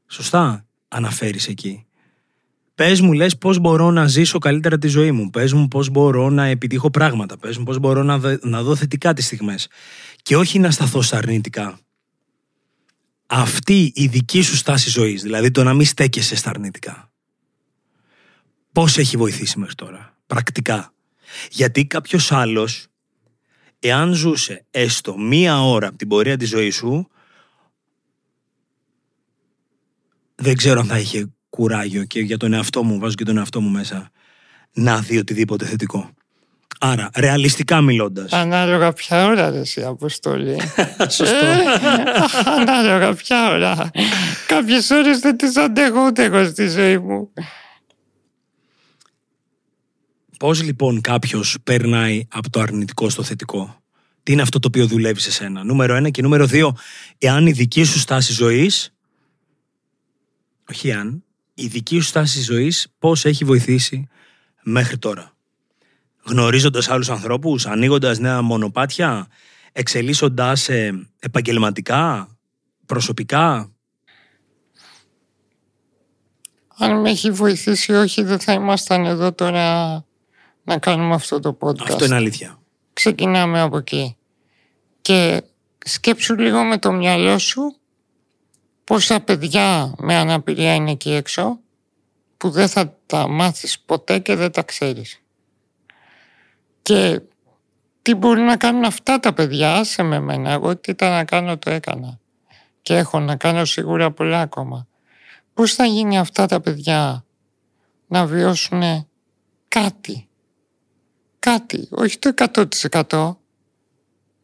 Σωστά 0.06 0.66
αναφέρεις 0.88 1.48
εκεί. 1.48 1.83
Πες 2.74 3.00
μου, 3.00 3.12
λες, 3.12 3.38
πώς 3.38 3.58
μπορώ 3.58 3.90
να 3.90 4.06
ζήσω 4.06 4.38
καλύτερα 4.38 4.78
τη 4.78 4.88
ζωή 4.88 5.12
μου. 5.12 5.30
Πες 5.30 5.52
μου, 5.52 5.68
πώς 5.68 5.88
μπορώ 5.88 6.30
να 6.30 6.44
επιτύχω 6.44 6.90
πράγματα. 6.90 7.38
Πες 7.38 7.58
μου, 7.58 7.64
πώς 7.64 7.78
μπορώ 7.78 8.02
να, 8.02 8.38
να 8.42 8.62
δω 8.62 8.76
θετικά 8.76 9.12
τις 9.12 9.24
στιγμές. 9.24 9.68
Και 10.22 10.36
όχι 10.36 10.58
να 10.58 10.70
σταθώ 10.70 11.02
στα 11.02 11.16
αρνητικά. 11.16 11.78
Αυτή 13.26 13.92
η 13.94 14.06
δική 14.06 14.42
σου 14.42 14.56
στάση 14.56 14.90
ζωής, 14.90 15.22
δηλαδή 15.22 15.50
το 15.50 15.62
να 15.62 15.74
μην 15.74 15.86
στέκεσαι 15.86 16.36
στα 16.36 16.50
αρνητικά. 16.50 17.12
Πώς 18.72 18.98
έχει 18.98 19.16
βοηθήσει 19.16 19.58
μέχρι 19.58 19.74
τώρα, 19.74 20.16
πρακτικά; 20.26 20.92
Γιατί 21.50 21.86
κάποιος 21.86 22.32
άλλος, 22.32 22.86
εάν 23.78 24.12
ζούσε 24.12 24.66
έστω 24.70 25.18
μία 25.18 25.62
ώρα 25.62 25.88
από 25.88 25.96
την 25.96 26.08
πορεία 26.08 26.36
της 26.36 26.48
ζωής 26.48 26.74
σου, 26.74 27.08
δεν 30.34 30.56
ξέρω 30.56 30.80
αν 30.80 30.86
θα 30.86 30.98
είχε 30.98 31.32
κουράγιο 31.54 32.04
και 32.04 32.20
για 32.20 32.36
τον 32.36 32.52
εαυτό 32.52 32.82
μου, 32.82 32.98
βάζω 32.98 33.14
και 33.14 33.24
τον 33.24 33.36
εαυτό 33.36 33.60
μου 33.60 33.70
μέσα, 33.70 34.10
να 34.72 35.00
δει 35.00 35.18
οτιδήποτε 35.18 35.64
θετικό. 35.64 36.10
Άρα, 36.80 37.10
ρεαλιστικά 37.16 37.80
μιλώντας. 37.80 38.32
Ανάλογα 38.32 38.92
ποια 38.92 39.26
ώρα 39.26 39.50
δεν 39.50 39.62
η 39.76 39.82
Αποστολή. 39.82 40.60
Σωστό. 41.16 41.46
Ε, 41.46 41.58
ανάλογα 42.60 43.14
ποια 43.14 43.50
ώρα. 43.50 43.90
Κάποιες 44.46 44.90
ώρες 44.90 45.18
δεν 45.18 45.36
τις 45.36 45.56
αντέχω 45.56 46.06
ούτε 46.06 46.24
εγώ 46.24 46.44
στη 46.44 46.68
ζωή 46.68 46.98
μου. 46.98 47.32
Πώς 50.38 50.62
λοιπόν 50.62 51.00
κάποιος 51.00 51.56
περνάει 51.64 52.26
από 52.30 52.50
το 52.50 52.60
αρνητικό 52.60 53.08
στο 53.08 53.22
θετικό, 53.22 53.82
Τι 54.22 54.32
είναι 54.32 54.42
αυτό 54.42 54.58
το 54.58 54.68
οποίο 54.68 54.86
δουλεύει 54.86 55.20
σε 55.20 55.32
σένα, 55.32 55.64
Νούμερο 55.64 55.94
ένα 55.94 56.10
και 56.10 56.22
νούμερο 56.22 56.46
δύο, 56.46 56.76
εάν 57.18 57.46
η 57.46 57.52
δική 57.52 57.84
σου 57.84 57.98
στάση 57.98 58.32
ζωής. 58.32 58.94
Όχι 60.70 60.92
αν, 60.92 61.23
η 61.54 61.66
δική 61.66 62.00
σου 62.00 62.06
στάση 62.06 62.40
ζωής 62.40 62.86
πώς 62.98 63.24
έχει 63.24 63.44
βοηθήσει 63.44 64.08
μέχρι 64.62 64.98
τώρα; 64.98 65.32
Γνωρίζοντας 66.22 66.88
άλλους 66.88 67.10
ανθρώπους, 67.10 67.66
ανοίγοντας 67.66 68.18
νέα 68.18 68.42
μονοπάτια, 68.42 69.26
εξελίσσοντας 69.72 70.68
επαγγελματικά, 71.18 72.28
προσωπικά; 72.86 73.74
Αν 76.78 77.00
με 77.00 77.10
έχει 77.10 77.30
βοηθήσει 77.30 77.92
όχι 77.92 78.22
δεν 78.22 78.38
θα 78.38 78.52
ήμασταν 78.52 79.04
εδώ 79.04 79.32
τώρα 79.32 79.94
να 80.64 80.78
κάνουμε 80.78 81.14
αυτό 81.14 81.40
το 81.40 81.58
podcast. 81.60 81.88
Αυτό 81.88 82.04
είναι 82.04 82.14
αλήθεια. 82.14 82.58
Ξεκινάμε 82.92 83.60
από 83.60 83.76
εκεί. 83.76 84.16
Και 85.02 85.42
σκέψου 85.84 86.34
λίγο 86.34 86.64
με 86.64 86.78
το 86.78 86.92
μυαλό 86.92 87.38
σου 87.38 87.76
πόσα 88.84 89.20
παιδιά 89.20 89.94
με 89.98 90.14
αναπηρία 90.14 90.74
είναι 90.74 90.90
εκεί 90.90 91.10
έξω 91.10 91.58
που 92.36 92.50
δεν 92.50 92.68
θα 92.68 92.96
τα 93.06 93.28
μάθεις 93.28 93.80
ποτέ 93.80 94.18
και 94.18 94.34
δεν 94.34 94.52
τα 94.52 94.62
ξέρεις. 94.62 95.20
Και 96.82 97.20
τι 98.02 98.14
μπορεί 98.14 98.40
να 98.40 98.56
κάνουν 98.56 98.84
αυτά 98.84 99.20
τα 99.20 99.32
παιδιά, 99.32 99.74
άσε 99.74 100.02
με 100.02 100.16
εμένα, 100.16 100.50
εγώ 100.50 100.76
τι 100.76 100.90
ήταν 100.90 101.10
να 101.10 101.24
κάνω 101.24 101.58
το 101.58 101.70
έκανα. 101.70 102.18
Και 102.82 102.96
έχω 102.96 103.20
να 103.20 103.36
κάνω 103.36 103.64
σίγουρα 103.64 104.10
πολλά 104.10 104.40
ακόμα. 104.40 104.86
Πώς 105.54 105.74
θα 105.74 105.84
γίνει 105.84 106.18
αυτά 106.18 106.46
τα 106.46 106.60
παιδιά 106.60 107.24
να 108.06 108.26
βιώσουν 108.26 109.08
κάτι; 109.68 110.28
Κάτι, 111.38 111.88
όχι 111.90 112.18
το 112.18 112.34
100% 113.00 113.36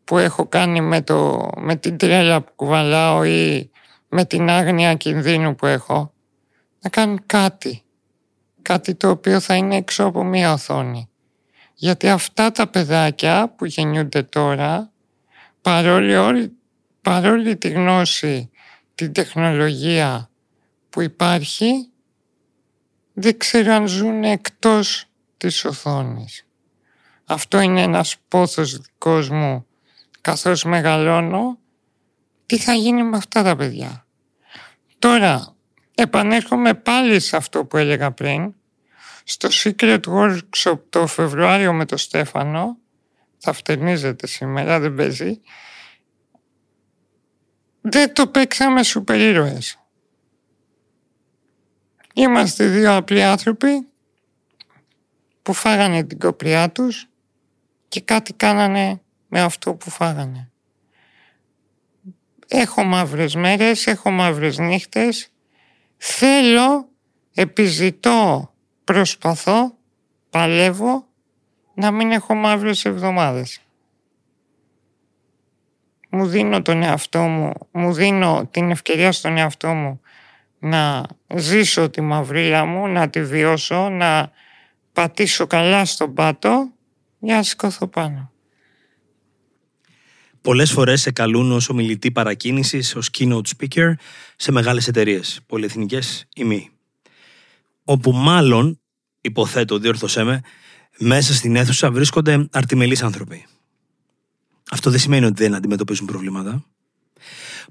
που 0.05 0.19
έχω 0.19 0.47
κάνει 0.47 0.81
με, 0.81 1.03
το, 1.03 1.49
με 1.57 1.77
την 1.77 1.97
τρέλα 1.97 2.43
που 2.43 2.53
κουβαλάω 2.57 3.25
ή 3.25 3.70
με 4.11 4.25
την 4.25 4.51
άγνοια 4.51 4.95
κινδύνου 4.95 5.55
που 5.55 5.67
έχω, 5.67 6.13
να 6.81 6.91
κάνουν 6.91 7.23
κάτι. 7.27 7.83
Κάτι 8.63 8.95
το 8.95 9.11
οποίο 9.11 9.41
θα 9.41 9.55
είναι 9.55 9.77
έξω 9.77 10.05
από 10.05 10.25
μία 10.25 10.53
οθόνη. 10.53 11.09
Γιατί 11.75 12.09
αυτά 12.09 12.53
τα 12.53 12.67
παιδάκια 12.67 13.55
που 13.57 13.65
γεννιούνται 13.65 14.23
τώρα, 14.23 14.93
παρόλη, 15.63 16.17
όλη, 16.17 16.53
παρόλη 17.03 17.57
τη 17.57 17.69
γνώση, 17.69 18.51
την 18.95 19.13
τεχνολογία 19.13 20.31
που 20.91 21.01
υπάρχει, 21.01 21.89
δεν 23.13 23.39
ξέρω 23.39 23.73
αν 23.73 23.87
ζουν 23.87 24.25
εκτός 24.25 25.05
της 25.37 25.65
οθόνης. 25.65 26.47
Αυτό 27.25 27.61
είναι 27.61 27.83
ένας 27.83 28.17
πόθος 28.29 28.77
δικός 28.77 29.29
μου 29.31 29.67
καθώς 30.21 30.65
μεγαλώνω 30.65 31.59
τι 32.51 32.59
θα 32.59 32.75
γίνει 32.75 33.03
με 33.03 33.17
αυτά 33.17 33.43
τα 33.43 33.57
παιδιά; 33.57 34.07
Τώρα, 34.99 35.57
επανέρχομαι 35.95 36.75
πάλι 36.75 37.21
σε 37.21 37.37
αυτό 37.37 37.65
που 37.65 37.77
έλεγα 37.77 38.13
πριν. 38.13 38.55
Στο 39.25 39.49
Secret 39.53 40.01
Workshop 40.07 40.79
το 40.89 41.07
Φεβρουάριο 41.07 41.73
με 41.73 41.85
τον 41.85 41.99
Στέφανο, 41.99 42.77
θα 43.39 43.53
φτερνίζεται 43.53 44.27
σήμερα, 44.27 44.81
δεν 44.81 44.95
παίζει, 44.95 45.41
δεν 47.81 48.15
το 48.15 48.27
παίξαμε 48.27 48.83
σούπερ 48.83 49.21
ήρωες. 49.21 49.79
Είμαστε 52.15 52.67
δύο 52.67 52.97
απλοί 52.97 53.23
άνθρωποι 53.23 53.89
που 55.43 55.53
φάγανε 55.53 56.05
την 56.05 56.19
κοπριά 56.19 56.71
τους 56.71 57.09
και 57.89 58.01
κάτι 58.01 58.33
κάνανε 58.33 59.03
με 59.29 59.41
αυτό 59.41 59.75
που 59.75 59.91
φάγανε. 59.91 60.50
Έχω 62.53 62.85
μαύρες 62.85 63.35
μέρες, 63.35 63.87
έχω 63.87 64.11
μαύρες 64.11 64.59
νύχτες. 64.59 65.29
Θέλω, 65.97 66.89
επιζητώ, 67.35 68.51
προσπαθώ, 68.85 69.75
παλεύω 70.31 71.07
να 71.75 71.91
μην 71.91 72.11
έχω 72.11 72.35
μαύρες 72.35 72.85
εβδομάδες. 72.85 73.61
Μου 76.11 76.27
δίνω 76.27 76.63
τον 76.63 76.83
εαυτό 76.83 77.21
μου, 77.21 77.53
μου 77.71 77.93
δίνω 77.93 78.49
την 78.51 78.71
ευκαιρία 78.71 79.13
στον 79.13 79.37
εαυτό 79.37 79.69
μου 79.69 80.01
να 80.59 81.07
ζήσω 81.35 81.91
τη 81.91 82.01
μαυρίλα 82.01 82.65
μου, 82.65 82.87
να 82.87 83.11
τη 83.11 83.25
βιώσω, 83.25 83.89
να 83.89 84.31
πατήσω 84.93 85.47
καλά 85.47 85.85
στον 85.85 86.15
πάτο 86.15 86.71
για 87.19 87.37
να 87.37 87.43
σηκωθώ 87.43 87.87
πάνω. 87.87 88.30
Πολλές 90.43 90.73
φορές 90.73 91.01
σε 91.01 91.11
καλούν 91.11 91.53
ως 91.53 91.69
ομιλητή 91.69 92.13
παρακίνησης, 92.13 92.97
ως 92.97 93.11
keynote 93.19 93.47
speaker 93.57 93.93
σε 94.37 94.53
μεγάλες 94.53 94.89
εταιρείες, 94.89 95.41
πολυεθνικές 95.47 96.27
ή 96.35 96.45
μη. 96.45 96.71
Όπου 97.85 98.13
μάλλον, 98.13 98.81
υποθέτω, 99.21 99.79
διόρθωσέ 99.79 100.25
με, 100.25 100.41
μέσα 100.99 101.35
στην 101.35 101.57
αίθουσα 101.57 101.91
βρίσκονται 101.91 102.49
αρτιμελείς 102.53 103.03
άνθρωποι. 103.03 103.47
Αυτό 104.71 104.91
δεν 104.91 104.99
σημαίνει 104.99 105.25
ότι 105.25 105.43
δεν 105.43 105.55
αντιμετωπίζουν 105.55 106.07
προβλήματα. 106.07 106.65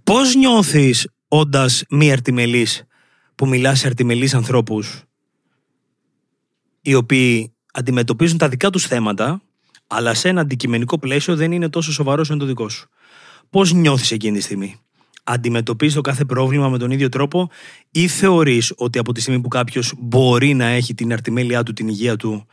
Πώς 0.03 0.36
νιώθεις 0.36 1.08
όντας 1.27 1.84
μη 1.89 2.12
αρτιμελή 2.12 2.67
που 3.36 3.47
μιλάς 3.47 3.79
σε 3.79 3.88
αρτιμελείς 3.88 4.34
ανθρώπους 4.34 5.03
οι 6.82 6.93
οποίοι 6.93 7.53
αντιμετωπίζουν 7.73 8.38
τα 8.38 8.49
δικά 8.49 8.69
τους 8.69 8.88
θέματα 8.88 9.41
αλλά 9.91 10.13
σε 10.13 10.30
ένα 10.30 10.41
αντικειμενικό 10.41 10.99
πλαίσιο 10.99 11.36
δεν 11.36 11.52
είναι 11.52 11.69
τόσο 11.69 11.91
σοβαρός 11.91 12.21
όσο 12.21 12.34
είναι 12.34 12.41
το 12.41 12.47
δικό 12.47 12.69
σου. 12.69 12.89
Πώς 13.49 13.73
νιώθεις 13.73 14.12
εκείνη 14.12 14.38
τη 14.38 14.43
στιγμή, 14.43 14.80
Αντιμετωπίζεις 15.23 15.95
το 15.95 16.02
κάθε 16.02 16.25
πρόβλημα 16.25 16.69
με 16.69 16.78
τον 16.78 16.91
ίδιο 16.91 17.10
τρόπο, 17.10 17.49
ή 17.91 18.08
θεωρείς 18.08 18.73
ότι 18.75 18.99
από 18.99 19.12
τη 19.13 19.21
στιγμή 19.21 19.41
που 19.41 19.47
κάποιος 19.47 19.93
μπορεί 19.97 20.54
να 20.54 20.65
έχει 20.65 20.93
την 20.93 21.13
αρτιμέλειά 21.13 21.63
του, 21.63 21.73
την 21.73 21.88
υγεία 21.88 22.15
του, 22.15 22.47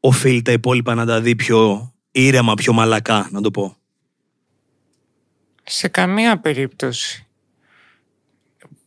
οφείλει 0.00 0.42
τα 0.42 0.52
υπόλοιπα 0.52 0.94
να 0.94 1.06
τα 1.06 1.20
δει 1.20 1.36
πιο 1.36 1.92
ήρεμα, 2.10 2.54
πιο 2.54 2.72
μαλακά, 2.72 3.28
να 3.30 3.40
το 3.40 3.50
πω; 3.50 3.76
Σε 5.62 5.88
καμία 5.88 6.40
περίπτωση. 6.40 7.26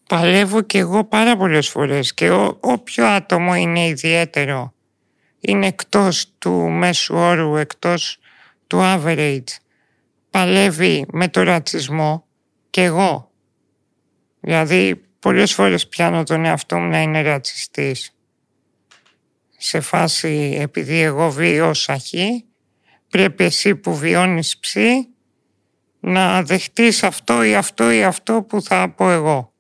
Παλεύω 0.08 0.62
και 0.62 0.78
εγώ 0.78 1.04
πάρα 1.04 1.38
πολλές 1.38 1.70
φορές 1.70 2.14
και 2.14 2.30
όποιο 2.60 3.06
άτομο 3.06 3.56
είναι 3.56 3.88
ιδιαίτερο 3.88 4.75
είναι 5.48 5.68
εκτός 5.68 6.34
του 6.38 6.52
μέσου 6.52 7.16
όρου, 7.16 7.56
εκτός 7.56 8.18
του 8.68 8.80
average, 8.82 9.58
παλεύει 10.30 11.06
με 11.12 11.28
το 11.28 11.44
ρατσισμό 11.44 12.28
και 12.70 12.84
εγώ. 12.84 13.32
Δηλαδή, 14.40 15.02
πολλές 15.20 15.54
φορές 15.54 15.88
πιάνω 15.88 16.24
τον 16.24 16.46
εαυτό 16.46 16.78
μου 16.78 16.90
να 16.90 17.02
είναι 17.02 17.22
ρατσιστής. 17.22 18.16
Σε 19.58 19.80
φάση, 19.80 20.58
επειδή 20.60 21.00
εγώ 21.00 21.32
βιώσα 21.32 21.98
χ, 21.98 22.14
πρέπει 23.10 23.44
εσύ 23.44 23.76
που 23.76 23.96
βιώνεις 23.96 24.58
ψ, 24.60 24.76
να 26.00 26.44
δεχτείς 26.44 27.04
αυτό 27.04 27.44
ή 27.44 27.56
αυτό 27.56 27.92
ή 27.92 28.04
αυτό 28.04 28.42
που 28.44 28.62
θα 28.62 28.90
πω 28.90 29.12
εγώ. 29.12 29.55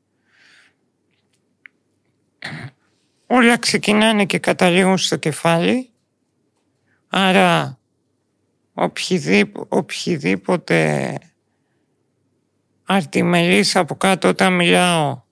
Όλα 3.27 3.57
ξεκινάνε 3.57 4.25
και 4.25 4.39
καταλήγουν 4.39 4.97
στο 4.97 5.15
κεφάλι, 5.15 5.89
άρα 7.07 7.79
οποιοδήποτε, 8.73 9.75
οποιοδήποτε 9.75 11.17
αρτιμελής 12.85 13.75
από 13.75 13.95
κάτω 13.95 14.27
όταν 14.27 14.53
μιλάω 14.53 15.23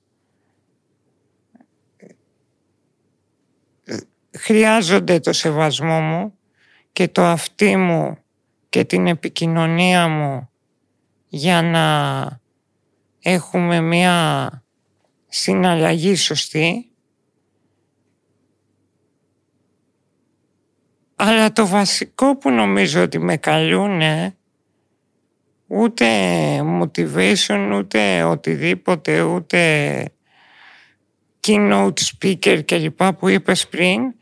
χρειάζονται 4.38 5.20
το 5.20 5.34
σεβασμό 5.34 6.00
μου 6.00 6.38
και 6.92 7.08
το 7.08 7.24
αυτί 7.24 7.76
μου 7.78 8.18
και 8.70 8.84
την 8.84 9.08
επικοινωνία 9.08 10.08
μου 10.08 10.50
για 11.28 11.62
να 11.62 12.40
έχουμε 13.20 13.82
μια 13.82 14.50
συναλλαγή 15.28 16.16
σωστή. 16.16 16.93
Αλλά 21.26 21.52
το 21.52 21.68
βασικό 21.68 22.38
που 22.38 22.50
νομίζω 22.50 23.02
ότι 23.02 23.20
με 23.20 23.38
καλούνε 23.38 24.36
ούτε 25.68 26.06
motivation, 26.60 27.72
ούτε 27.76 28.24
οτιδήποτε, 28.24 29.22
ούτε 29.22 30.06
keynote 31.48 31.94
speaker 31.94 32.62
κλπ. 32.66 33.04
που 33.04 33.28
είπες 33.28 33.68
πριν, 33.68 34.14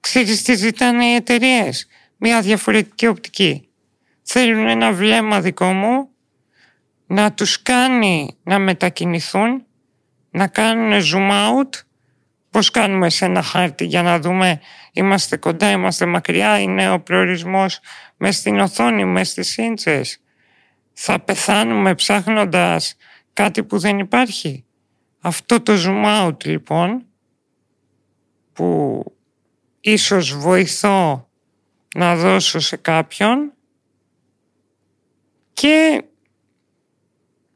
ξέρεις 0.00 0.42
τι 0.42 0.54
ζητάνε 0.54 1.04
οι 1.04 1.14
εταιρείες; 1.14 1.86
Μια 2.16 2.40
διαφορετική 2.40 3.06
οπτική. 3.06 3.68
Θέλουν 4.22 4.66
ένα 4.66 4.92
βλέμμα 4.92 5.40
δικό 5.40 5.72
μου 5.72 6.08
να 7.06 7.32
τους 7.32 7.62
κάνει 7.62 8.36
να 8.42 8.58
μετακινηθούν, 8.58 9.64
να 10.30 10.46
κάνουν 10.46 11.00
zoom 11.00 11.30
out, 11.30 11.80
πώς 12.54 12.70
κάνουμε 12.70 13.10
σε 13.10 13.24
ένα 13.24 13.42
χάρτη 13.42 13.84
για 13.84 14.02
να 14.02 14.18
δούμε 14.18 14.60
είμαστε 14.92 15.36
κοντά, 15.36 15.70
είμαστε 15.70 16.06
μακριά, 16.06 16.60
είναι 16.60 16.90
ο 16.90 17.00
προορισμός 17.00 17.80
μες 18.16 18.36
στην 18.36 18.58
οθόνη, 18.58 19.04
μες 19.04 19.28
στις 19.28 19.48
σύντσες. 19.48 20.22
Θα 20.92 21.20
πεθάνουμε 21.20 21.94
ψάχνοντας 21.94 22.96
κάτι 23.32 23.64
που 23.64 23.78
δεν 23.78 23.98
υπάρχει. 23.98 24.64
Αυτό 25.20 25.60
το 25.60 25.72
zoom 25.84 26.26
out 26.26 26.44
λοιπόν 26.44 27.06
που 28.52 29.02
ίσως 29.80 30.36
βοηθώ 30.36 31.28
να 31.96 32.16
δώσω 32.16 32.58
σε 32.58 32.76
κάποιον 32.76 33.52
και 35.52 36.04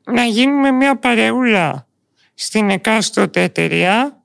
να 0.05 0.25
γίνουμε 0.25 0.71
μια 0.71 0.99
παρεούλα 0.99 1.89
στην 2.35 2.71
εκάστοτε 2.71 3.43
εταιρεία, 3.43 4.18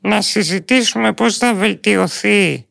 να 0.00 0.20
συζητήσουμε 0.20 1.12
πώς 1.12 1.36
θα 1.36 1.54
βελτιωθεί 1.54 2.66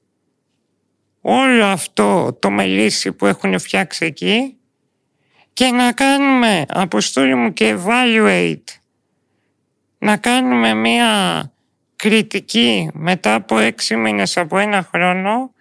όλο 1.22 1.66
αυτό 1.66 2.38
το 2.40 2.50
μελίσι 2.50 3.12
που 3.12 3.26
έχουν 3.26 3.60
φτιάξει 3.60 4.06
εκεί 4.06 4.58
και 5.54 5.72
να 5.72 5.92
κάνουμε, 5.92 6.66
αποστόλη 6.70 7.36
μου 7.36 7.54
και 7.54 7.78
evaluate, 7.78 8.64
να 9.98 10.18
κάνουμε 10.18 10.74
μια 10.74 11.08
κριτική 11.96 12.90
μετά 12.94 13.34
από 13.34 13.58
έξι 13.58 13.96
μήνες 13.96 14.38
από 14.38 14.58
ένα 14.58 14.88
χρόνο 14.94 15.54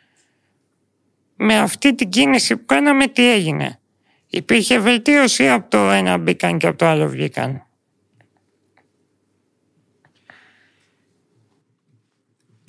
με 1.37 1.59
αυτή 1.59 1.95
την 1.95 2.09
κίνηση 2.09 2.57
που 2.57 2.67
κάναμε 2.67 3.07
τι 3.07 3.31
έγινε. 3.31 3.81
Υπήρχε 4.27 4.79
βελτίωση 4.79 5.49
από 5.49 5.71
το 5.71 5.91
ένα 5.91 6.19
μπήκαν 6.19 6.59
και 6.59 6.67
από 6.67 6.79
το 6.79 6.87
άλλο 6.87 7.09
βγήκαν. 7.09 7.68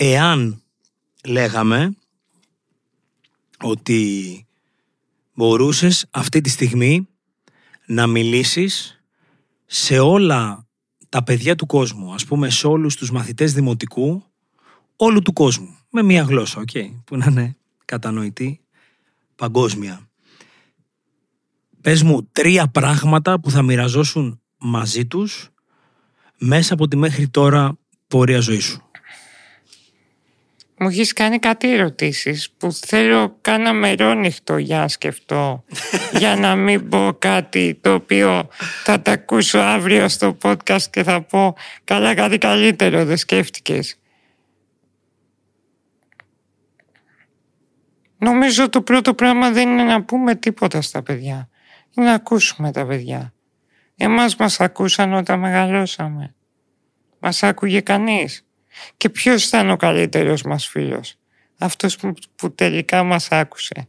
Εάν 0.02 0.62
λέγαμε 1.26 1.96
ότι 3.64 4.46
μπορούσες 5.34 6.06
αυτή 6.12 6.42
τη 6.42 6.50
στιγμή 6.50 7.08
να 7.86 8.08
μιλήσεις 8.08 9.02
σε 9.66 10.00
όλα 10.00 10.68
τα 11.10 11.24
παιδιά 11.24 11.56
του 11.56 11.66
κόσμου, 11.66 12.14
ας 12.14 12.26
πούμε 12.26 12.50
σε 12.50 12.68
όλους 12.68 12.96
τους 12.96 13.12
μαθητές 13.12 13.54
δημοτικού 13.54 14.24
όλου 14.96 15.22
του 15.22 15.34
κόσμου, 15.34 15.78
με 15.90 16.04
μία 16.04 16.22
γλώσσα, 16.22 16.64
okay, 16.68 16.92
που 17.06 17.18
να 17.18 17.26
είναι 17.30 17.58
κατανοητή 17.86 18.62
παγκόσμια. 19.36 20.10
Πες 21.82 22.04
μου 22.04 22.30
τρία 22.32 22.68
πράγματα 22.68 23.40
που 23.40 23.52
θα 23.52 23.62
μοιραζόσουν 23.62 24.42
μαζί 24.58 25.06
τους 25.06 25.50
μέσα 26.38 26.74
από 26.74 26.88
τη 26.88 26.96
μέχρι 26.96 27.28
τώρα 27.28 27.78
πορεία 28.08 28.40
ζωής 28.40 28.64
σου. 28.64 28.89
Μου 30.80 30.88
έχεις 30.88 31.14
κάνει 31.14 31.40
κάτι 31.40 31.74
ερωτήσεις 31.74 32.52
που 32.58 32.72
θέλω 32.72 33.38
κάνα 33.42 33.74
μερόνυχτο 33.74 34.58
για 34.58 34.80
να 34.80 34.88
σκεφτώ 34.88 35.64
για 36.20 36.36
να 36.36 36.56
μην 36.56 36.90
πω 36.90 37.16
κάτι 37.20 37.80
το 37.82 37.94
οποίο 37.94 38.48
θα 38.84 39.02
τα 39.02 39.12
ακούσω 39.12 39.60
αύριο 39.60 40.08
στο 40.08 40.38
podcast 40.42 40.82
και 40.82 41.04
θα 41.04 41.22
πω 41.22 41.56
καλά 41.84 42.14
κάτι 42.14 42.38
καλύτερο 42.38 43.06
δεν 43.06 43.18
σκέφτηκες. 43.18 44.00
Νομίζω 48.18 48.70
το 48.70 48.82
πρώτο 48.82 49.14
πράγμα 49.14 49.52
δεν 49.52 49.70
είναι 49.70 49.84
να 49.84 50.04
πούμε 50.04 50.36
τίποτα 50.36 50.82
στα 50.82 51.04
παιδιά 51.04 51.50
να 51.94 52.14
ακούσουμε 52.14 52.72
τα 52.72 52.86
παιδιά. 52.86 53.34
Εμάς 53.96 54.36
μας 54.36 54.60
ακούσαν 54.60 55.14
όταν 55.14 55.40
μεγαλώσαμε. 55.40 56.36
Μας 57.20 57.44
άκουγε 57.44 57.82
κανείς. 57.82 58.49
Και 58.98 59.10
ποιος 59.10 59.46
ήταν 59.46 59.70
ο 59.70 59.76
καλύτερος 59.76 60.42
μας 60.42 60.68
φίλος; 60.68 61.16
Αυτός 61.58 61.98
που, 62.36 62.54
τελικά 62.56 63.04
μας 63.04 63.32
άκουσε. 63.32 63.88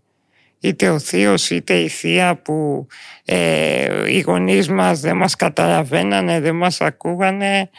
Είτε 0.61 0.89
ο 0.91 0.99
θείος 0.99 1.51
είτε 1.51 1.75
η 1.75 1.89
θεία 1.89 2.37
που 2.37 2.87
ε, 3.25 4.13
οι 4.13 4.21
γονείς 4.21 4.69
μας 4.69 5.01
δεν 5.01 5.17
μας 5.17 5.35
καταλαβαίνανε, 5.35 6.41
δεν 6.41 6.57
μας 6.57 6.81
ακούγανε. 6.81 7.71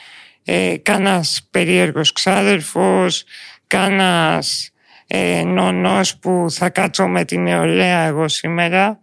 Ε, 0.43 0.77
κάνας 0.81 1.47
περίεργος 1.51 2.11
ξάδερφος, 2.11 3.23
κάνας 3.67 4.71
ε, 5.07 5.43
νονός 5.43 6.17
που 6.17 6.45
θα 6.49 6.69
κάτσω 6.69 7.07
με 7.07 7.25
την 7.25 7.41
νεολαία 7.41 7.99
εγώ 7.99 8.27
σήμερα. 8.27 8.99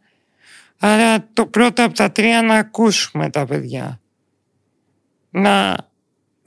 Άρα 0.78 1.28
το 1.32 1.46
πρώτο 1.46 1.84
από 1.84 1.94
τα 1.94 2.12
τρία 2.12 2.42
να 2.42 2.54
ακούσουμε 2.54 3.30
τα 3.30 3.46
παιδιά. 3.46 4.00
Να 5.30 5.76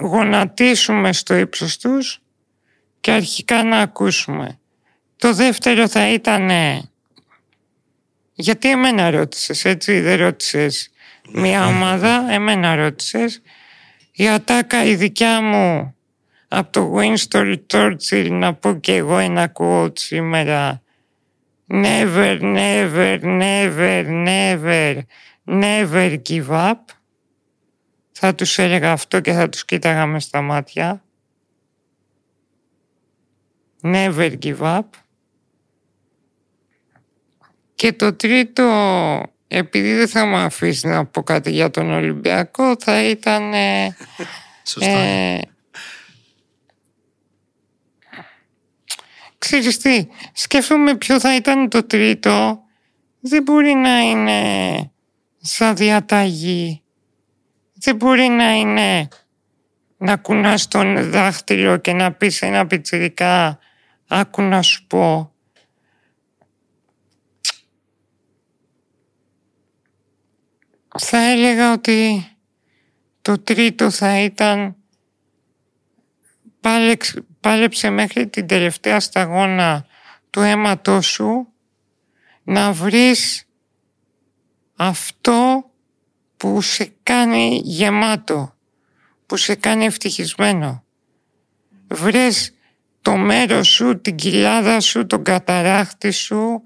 γονατίσουμε 0.01 1.13
στο 1.13 1.35
ύψος 1.35 1.77
τους 1.77 2.21
και 2.99 3.11
αρχικά 3.11 3.63
να 3.63 3.77
ακούσουμε. 3.77 4.59
Το 5.17 5.33
δεύτερο 5.33 5.87
θα 5.87 6.13
ήταν 6.13 6.49
γιατί 8.33 8.69
εμένα 8.69 9.09
ρώτησες 9.09 9.65
έτσι 9.65 9.99
δεν 9.99 10.17
ρώτησες 10.17 10.89
μια 11.31 11.67
ομάδα 11.67 12.27
εμένα 12.29 12.75
ρώτησες 12.75 13.41
η 14.11 14.29
ατάκα 14.29 14.83
η 14.83 14.95
δικιά 14.95 15.41
μου 15.41 15.95
από 16.47 16.71
το 16.71 16.93
Winston 16.95 17.55
Churchill 17.73 18.27
να 18.29 18.53
πω 18.53 18.73
και 18.73 18.95
εγώ 18.95 19.17
ένα 19.17 19.51
quote 19.59 19.99
σήμερα 19.99 20.81
never, 21.71 22.39
never, 22.41 23.19
never, 23.19 24.03
never, 24.03 25.05
never 25.45 26.17
give 26.17 26.51
up. 26.51 26.91
Θα 28.11 28.35
τους 28.35 28.57
έλεγα 28.57 28.91
αυτό 28.91 29.19
και 29.19 29.33
θα 29.33 29.49
τους 29.49 29.65
κοίταγα 29.65 30.05
με 30.05 30.19
στα 30.19 30.41
μάτια. 30.41 31.03
Never 33.81 34.37
give 34.41 34.59
up. 34.59 34.85
Και 37.75 37.93
το 37.93 38.13
τρίτο, 38.13 38.63
επειδή 39.47 39.93
δεν 39.93 40.07
θα 40.07 40.25
μου 40.25 40.35
αφήσεις 40.35 40.83
να 40.83 41.05
πω 41.05 41.23
κάτι 41.23 41.51
για 41.51 41.69
τον 41.69 41.91
Ολυμπιακό, 41.91 42.75
θα 42.79 43.03
ήταν... 43.03 43.53
Σωστά. 44.63 44.89
Ε, 44.89 45.41
Ξέρεις 49.37 49.77
τι, 49.77 50.07
σκέφτομαι 50.33 50.95
ποιο 50.95 51.19
θα 51.19 51.35
ήταν 51.35 51.69
το 51.69 51.83
τρίτο. 51.83 52.63
Δεν 53.19 53.43
μπορεί 53.43 53.73
να 53.73 53.99
είναι 53.99 54.91
σαν 55.41 55.75
διαταγή. 55.75 56.80
Δεν 57.83 57.95
μπορεί 57.95 58.27
να 58.27 58.51
είναι 58.53 59.07
να 59.97 60.17
κουνάς 60.17 60.67
τον 60.67 61.11
δάχτυλο 61.11 61.77
και 61.77 61.93
να 61.93 62.13
πεις 62.13 62.41
ένα 62.41 62.67
πιτσιρικά 62.67 63.59
άκου 64.07 64.41
να 64.41 64.61
σου 64.61 64.87
πω. 64.87 65.33
Θα 70.99 71.17
έλεγα 71.17 71.73
ότι 71.73 72.27
το 73.21 73.39
τρίτο 73.39 73.89
θα 73.89 74.19
ήταν 74.19 74.75
πάλι 76.59 76.97
πάλεψε 77.39 77.89
μέχρι 77.89 78.27
την 78.27 78.47
τελευταία 78.47 78.99
σταγόνα 78.99 79.85
του 80.29 80.39
αίματός 80.39 81.05
σου 81.05 81.47
να 82.43 82.71
βρεις 82.71 83.45
αυτό 84.75 85.70
που 86.41 86.61
σε 86.61 86.93
κάνει 87.03 87.61
γεμάτο, 87.63 88.55
που 89.25 89.37
σε 89.37 89.55
κάνει 89.55 89.85
ευτυχισμένο. 89.85 90.83
Βρες 91.87 92.53
το 93.01 93.15
μέρος 93.15 93.67
σου, 93.67 94.01
την 94.01 94.15
κοιλάδα 94.15 94.79
σου, 94.79 95.05
τον 95.05 95.23
καταράχτη 95.23 96.11
σου, 96.11 96.61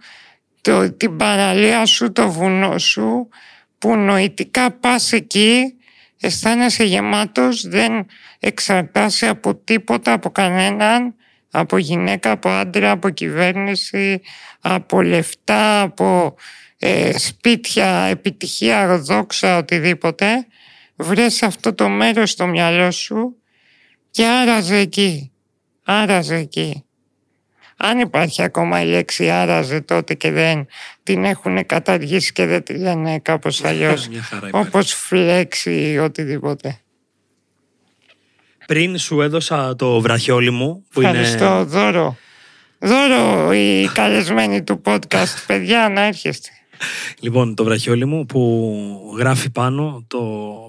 το, 0.61 0.91
την 0.91 1.17
παραλία 1.17 1.85
σου, 1.85 2.11
το 2.11 2.31
βουνό 2.31 2.77
σου, 2.77 3.29
που 3.77 3.95
νοητικά 3.95 4.71
πας 4.71 5.11
εκεί, 5.11 5.75
αισθάνεσαι 6.19 6.83
γεμάτος, 6.83 7.67
δεν 7.67 8.05
εξαρτάσαι 8.39 9.27
από 9.27 9.55
τίποτα, 9.55 10.13
από 10.13 10.29
κανέναν, 10.29 11.15
από 11.51 11.77
γυναίκα, 11.77 12.31
από 12.31 12.49
άντρα, 12.49 12.91
από 12.91 13.09
κυβέρνηση, 13.09 14.21
από 14.61 15.01
λεφτά, 15.01 15.81
από 15.81 16.35
ε, 16.87 17.17
σπίτια, 17.17 17.87
επιτυχία, 17.87 18.97
δόξα, 18.97 19.57
οτιδήποτε. 19.57 20.47
Βρες 20.95 21.43
αυτό 21.43 21.73
το 21.73 21.89
μέρος 21.89 22.29
στο 22.29 22.47
μυαλό 22.47 22.91
σου 22.91 23.35
και 24.11 24.25
άραζε 24.25 24.77
εκεί. 24.77 25.31
Άραζε 25.83 26.35
εκεί. 26.35 26.83
Αν 27.77 27.99
υπάρχει 27.99 28.41
ακόμα 28.41 28.81
η 28.81 28.85
λέξη 28.85 29.29
άραζε 29.29 29.81
τότε 29.81 30.13
και 30.13 30.31
δεν 30.31 30.67
την 31.03 31.25
έχουν 31.25 31.65
καταργήσει 31.65 32.33
και 32.33 32.45
δεν 32.45 32.63
τη 32.63 32.73
λένε 32.73 33.19
κάπως 33.19 33.63
αλλιώς 33.63 34.09
όπως 34.51 34.93
φλέξη 34.93 35.91
ή 35.91 35.97
οτιδήποτε. 35.97 36.79
Πριν 38.65 38.97
σου 38.97 39.21
έδωσα 39.21 39.75
το 39.75 40.01
βραχιόλι 40.01 40.51
μου 40.51 40.85
που 40.93 41.01
Ευχαριστώ, 41.01 41.65
δώρο. 41.65 42.17
Δώρο 42.79 43.53
οι 43.53 43.89
καλεσμένοι 43.93 44.63
του 44.63 44.81
podcast, 44.85 45.43
παιδιά, 45.47 45.89
να 45.89 46.01
έρχεστε. 46.01 46.49
Λοιπόν, 47.19 47.55
το 47.55 47.63
βραχιόλι 47.63 48.05
μου 48.05 48.25
που 48.25 49.15
γράφει 49.17 49.49
πάνω 49.49 50.03
το 50.07 50.21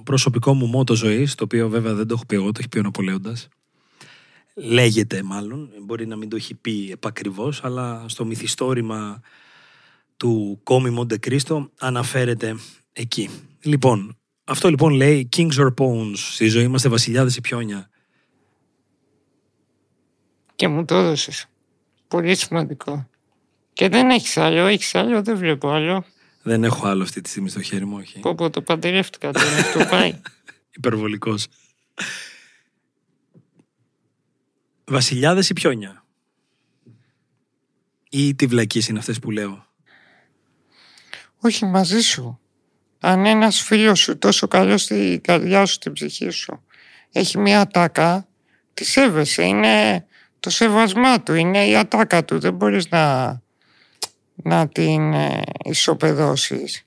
προσωπικό 0.05 0.55
μου 0.55 0.67
μότο 0.67 0.95
ζωής, 0.95 1.35
το 1.35 1.45
οποίο 1.45 1.69
βέβαια 1.69 1.95
δεν 1.95 2.07
το 2.07 2.15
έχω 2.15 2.27
πει 2.27 2.35
εγώ, 2.35 2.53
το 2.53 2.59
έχει 2.59 2.69
πει 2.69 2.79
ο 2.79 2.83
Ναπολέοντας 2.83 3.49
λέγεται 4.57 5.23
μάλλον, 5.23 5.71
μπορεί 5.83 6.07
να 6.07 6.17
μην 6.17 6.29
το 6.29 6.37
έχει 6.37 6.55
πει 6.55 6.91
επακριβώς, 6.91 7.65
αλλά 7.65 8.05
στο 8.09 8.25
μυθιστόρημα 8.25 9.21
του 10.17 10.61
Κόμι 10.63 10.91
Μοντε 10.91 11.19
Κρίστο 11.19 11.71
αναφέρεται 11.79 12.57
εκεί. 12.93 13.31
Λοιπόν, 13.63 14.17
αυτό 14.45 14.69
λοιπόν 14.69 14.93
λέει 14.93 15.29
Kings 15.37 15.55
or 15.55 15.75
Pawns, 15.79 16.15
στη 16.15 16.49
ζωή 16.49 16.65
είμαστε 16.65 16.89
βασιλιάδες 16.89 17.37
ή 17.37 17.41
πιόνια. 17.41 17.91
Και 20.55 20.69
μου 20.69 20.85
το 20.85 20.95
έδωσες. 20.95 21.47
Πολύ 22.09 22.35
σημαντικό. 22.35 23.09
Και 23.77 23.89
δεν 23.89 24.11
έχεις 24.11 24.37
άλλο, 24.37 24.67
έχεις 24.67 24.95
άλλο, 24.95 25.23
δεν 25.23 25.37
βλέπω 25.37 25.71
άλλο. 25.71 26.05
Δεν 26.43 26.65
έχω 26.65 26.87
άλλο 26.87 27.03
αυτή 27.03 27.21
τη 27.21 27.29
στιγμή 27.29 27.49
στο 27.49 27.63
χέρι 27.63 27.85
μου, 27.85 27.97
όχι. 27.97 28.19
Πω 28.19 28.35
πω 28.35 28.51
το 28.51 28.63
παντρεύτηκα 28.63 29.33
τώρα, 29.33 29.57
αυτό 29.57 29.85
πάει. 29.85 30.21
Υπερβολικός. 30.77 31.47
Βασιλιάδες 34.85 35.49
ή 35.49 35.53
πιόνια; 35.53 36.05
Ή 38.11 38.35
τι 38.35 38.47
βλακίες 38.47 38.89
είναι 38.89 38.99
αυτές 38.99 39.19
που 39.19 39.31
λέω; 39.31 39.67
Όχι 41.41 41.65
μαζί 41.65 42.01
σου. 42.01 42.41
Αν 43.01 43.27
ένας 43.27 43.61
φίλος 43.61 43.99
σου 43.99 44.19
τόσο 44.19 44.49
καλός 44.49 44.83
στη 44.83 45.21
καρδιά 45.23 45.67
σου, 45.67 45.73
στην 45.73 45.93
ψυχή 45.93 46.31
σου, 46.31 46.65
έχει 47.13 47.39
μια 47.39 47.61
ατάκα, 47.61 48.29
τη 48.75 48.85
σέβεσαι. 48.85 49.43
Είναι 49.43 50.07
το 50.41 50.51
σεβασμά 50.51 51.23
του, 51.23 51.35
είναι 51.35 51.67
η 51.67 51.77
ατάκα 51.77 52.25
του. 52.25 52.39
Δεν 52.39 52.55
μπορείς 52.55 52.89
να, 52.89 53.45
να 54.37 54.69
την 54.69 55.13
ε, 55.13 55.43
ισοπεδώσεις. 55.65 56.87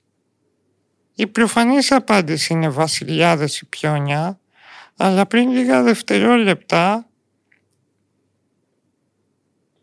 Η 1.14 1.26
προφανής 1.26 1.92
απάντηση 1.92 2.52
είναι 2.52 2.68
βασιλιάδες 2.68 3.58
ή 3.58 3.66
πιόνια, 3.66 4.40
αλλά 4.96 5.26
πριν 5.26 5.50
λίγα 5.50 5.82
δευτερόλεπτα 5.82 7.06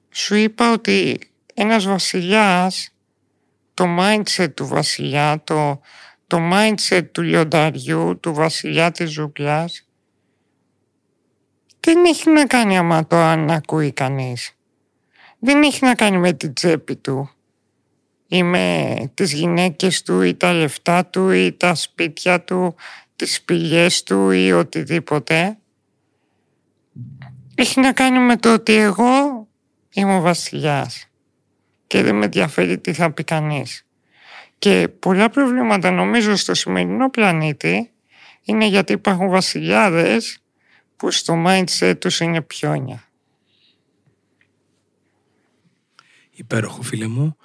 σου 0.09 0.35
είπα 0.35 0.71
ότι 0.71 1.19
ένας 1.53 1.85
βασιλιάς, 1.85 2.93
το 3.73 3.85
mindset 3.99 4.53
του 4.53 4.67
βασιλιά, 4.67 5.41
το, 5.43 5.81
το 6.27 6.37
mindset 6.51 7.05
του 7.11 7.21
λιονταριού, 7.21 8.19
του 8.19 8.33
βασιλιά 8.33 8.91
της 8.91 9.11
ζούγκλας, 9.11 9.87
δεν 11.79 12.05
έχει 12.05 12.29
να 12.29 12.45
κάνει 12.45 12.77
άμα 12.77 13.07
το 13.07 13.15
αν 13.15 13.51
ακούει 13.51 13.91
κανείς. 13.91 14.51
Δεν 15.39 15.63
έχει 15.63 15.85
να 15.85 15.95
κάνει 15.95 16.17
με 16.17 16.33
την 16.33 16.53
τσέπη 16.53 16.95
του 16.95 17.36
ή 18.27 18.43
με 18.43 18.95
τις 19.13 19.33
γυναίκες 19.33 20.01
του 20.01 20.21
ή 20.21 20.35
τα 20.35 20.53
λεφτά 20.53 21.05
του 21.05 21.29
ή 21.29 21.51
τα 21.51 21.75
σπίτια 21.75 22.41
του, 22.41 22.75
τις 23.15 23.35
σπηλιές 23.35 24.03
του 24.03 24.31
ή 24.31 24.51
οτιδήποτε. 24.51 25.57
Έχει 27.55 27.79
να 27.79 27.93
κάνει 27.93 28.19
με 28.19 28.37
το 28.37 28.53
ότι 28.53 28.73
εγώ 28.73 29.47
Είμαι 29.97 30.15
ο 30.15 30.21
βασιλιάς 30.21 31.09
και 31.87 32.01
δεν 32.01 32.15
με 32.15 32.25
ενδιαφέρει 32.25 32.77
τι 32.77 32.93
θα 32.93 33.11
πει 33.11 33.23
κανείς. 33.23 33.85
Και 34.57 34.87
πολλά 34.99 35.29
προβλήματα 35.29 35.91
νομίζω 35.91 36.35
στο 36.35 36.53
σημερινό 36.53 37.09
πλανήτη 37.09 37.91
είναι 38.43 38.67
γιατί 38.67 38.93
υπάρχουν 38.93 39.29
βασιλιάδες 39.29 40.39
που 40.95 41.11
στο 41.11 41.43
mindset 41.47 41.93
τους 41.99 42.19
είναι 42.19 42.41
πιόνια. 42.41 43.03
Υπέροχο 46.31 46.81
φίλε 46.81 47.07
μου. 47.07 47.37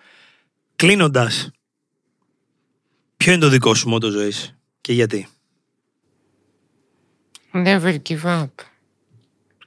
Κλείνοντας, 0.83 1.51
ποιο 3.17 3.33
είναι 3.33 3.41
το 3.41 3.49
δικό 3.49 3.75
σου 3.75 3.89
μότο 3.89 4.11
ζωής 4.11 4.55
και 4.81 4.93
γιατί; 4.93 5.29
Never 7.53 7.99
give 8.09 8.23
up. 8.23 8.47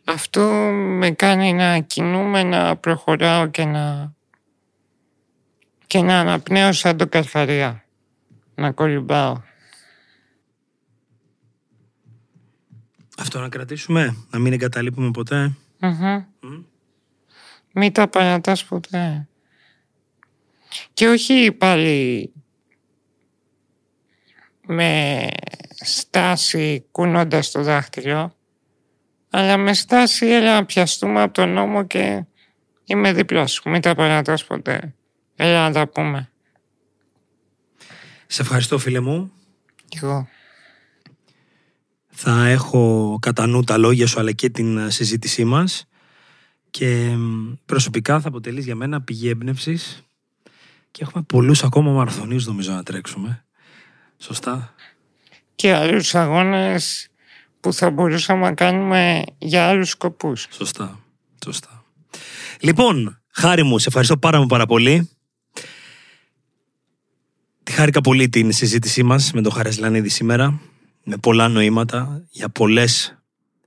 Αυτό 0.03 0.41
με 0.73 1.11
κάνει 1.11 1.53
να 1.53 1.79
κινούμε, 1.79 2.43
να 2.43 2.75
προχωράω 2.75 3.47
και 3.47 3.65
να, 3.65 4.13
και 5.87 6.01
να 6.01 6.19
αναπνέω 6.19 6.71
σαν 6.71 6.97
το 6.97 7.07
καρχαρία. 7.07 7.85
Να 8.55 8.71
κολυμπάω. 8.71 9.41
Αυτό 13.17 13.39
να 13.39 13.49
κρατήσουμε, 13.49 14.17
να 14.29 14.39
μην 14.39 14.53
εγκαταλείπουμε 14.53 15.11
ποτέ. 15.11 15.55
Μην 17.73 17.91
τα 17.93 18.07
παρατάς 18.07 18.65
ποτέ. 18.65 19.27
Και 20.93 21.07
όχι 21.07 21.51
πάλι 21.51 22.31
με 24.67 25.27
στάση 25.83 26.85
κουνώντας 26.91 27.51
το 27.51 27.63
δάχτυλο 27.63 28.35
αλλά 29.29 29.57
με 29.57 29.73
στάση 29.73 30.25
έλα 30.25 30.53
να 30.53 30.65
πιαστούμε 30.65 31.21
από 31.21 31.33
τον 31.33 31.49
νόμο 31.49 31.85
και 31.85 32.25
είμαι 32.85 33.13
δίπλα 33.13 33.47
σου. 33.47 33.69
Μην 33.69 33.81
τα 33.81 33.95
παρατάς 33.95 34.45
ποτέ. 34.45 34.95
Έλα 35.35 35.67
να 35.67 35.73
τα 35.73 35.87
πούμε. 35.87 36.29
Σε 38.27 38.41
ευχαριστώ 38.41 38.77
φίλε 38.77 38.99
μου. 38.99 39.31
εγώ. 39.89 40.27
Θα 42.07 42.47
έχω 42.47 43.17
κατά 43.21 43.47
νου 43.47 43.63
τα 43.63 43.77
λόγια 43.77 44.07
σου 44.07 44.19
αλλά 44.19 44.31
και 44.31 44.49
την 44.49 44.91
συζήτησή 44.91 45.43
μας 45.43 45.87
και 46.69 47.15
προσωπικά 47.65 48.19
θα 48.19 48.27
αποτελείς 48.27 48.65
για 48.65 48.75
μένα 48.75 49.01
πηγή 49.01 49.29
έμπνευσης 49.29 50.03
και 50.95 51.03
έχουμε 51.03 51.23
πολλούς 51.23 51.63
ακόμα 51.63 51.91
μαραθωνίους 51.91 52.45
νομίζω 52.45 52.71
να 52.71 52.83
τρέξουμε. 52.83 53.45
Σωστά. 54.17 54.73
Και 55.55 55.73
άλλους 55.73 56.15
αγώνες 56.15 57.09
που 57.59 57.73
θα 57.73 57.89
μπορούσαμε 57.89 58.41
να 58.41 58.53
κάνουμε 58.53 59.23
για 59.37 59.67
άλλους 59.67 59.89
σκοπούς. 59.89 60.47
Σωστά. 60.51 60.99
Σωστά. 61.43 61.83
Λοιπόν, 62.59 63.21
χάρη 63.29 63.63
μου, 63.63 63.79
σε 63.79 63.87
ευχαριστώ 63.87 64.17
πάρα 64.17 64.39
μου 64.39 64.45
πάρα 64.45 64.65
πολύ. 64.65 65.09
Τη 67.63 67.71
χάρηκα 67.71 68.01
πολύ 68.01 68.29
την 68.29 68.51
συζήτησή 68.51 69.03
μας 69.03 69.31
με 69.31 69.41
τον 69.41 69.51
Χαρεσλανίδη 69.51 70.09
σήμερα. 70.09 70.59
Με 71.03 71.17
πολλά 71.17 71.47
νοήματα 71.47 72.25
για 72.29 72.49
πολλές 72.49 73.17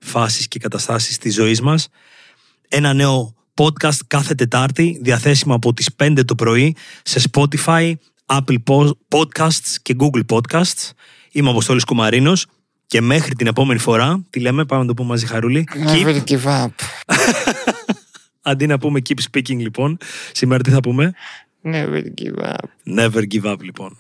φάσεις 0.01 0.49
και 0.49 0.59
καταστάσεις 0.59 1.19
της 1.19 1.35
ζωής 1.35 1.61
μας. 1.61 1.89
Ένα 2.69 2.93
νέο 2.93 3.35
podcast 3.59 3.99
κάθε 4.07 4.35
Τετάρτη, 4.35 4.99
διαθέσιμο 5.03 5.55
από 5.55 5.75
τις 5.75 5.91
5 5.97 6.25
το 6.25 6.35
πρωί 6.35 6.77
σε 7.03 7.31
Spotify, 7.31 7.93
Apple 8.27 8.91
Podcasts 9.09 9.77
και 9.83 9.97
Google 9.99 10.37
Podcasts. 10.37 10.91
Είμαι 11.33 11.49
ο 11.49 11.51
Αποστόλης 11.51 11.85
Κουμαρίνος. 11.85 12.47
Και 12.87 13.01
μέχρι 13.01 13.35
την 13.35 13.47
επόμενη 13.47 13.79
φορά, 13.79 14.25
τι 14.31 14.41
λέμε, 14.41 14.65
πάμε 14.65 14.83
να 14.83 14.89
το 14.89 14.95
πούμε 14.95 15.09
μαζί 15.09 15.27
Χαρούλη. 15.27 15.69
Never 15.87 16.21
give 16.25 16.45
up. 16.45 16.69
Αντί 18.43 18.67
να 18.67 18.79
πούμε 18.79 19.01
keep 19.09 19.19
speaking 19.31 19.57
λοιπόν, 19.57 19.99
σήμερα 20.33 20.63
τι 20.63 20.71
θα 20.71 20.81
πούμε; 20.81 21.15
Never 21.65 22.03
give 22.21 22.45
up. 22.45 22.99
Never 22.99 23.23
give 23.33 23.53
up 23.53 23.61
λοιπόν. 23.61 23.97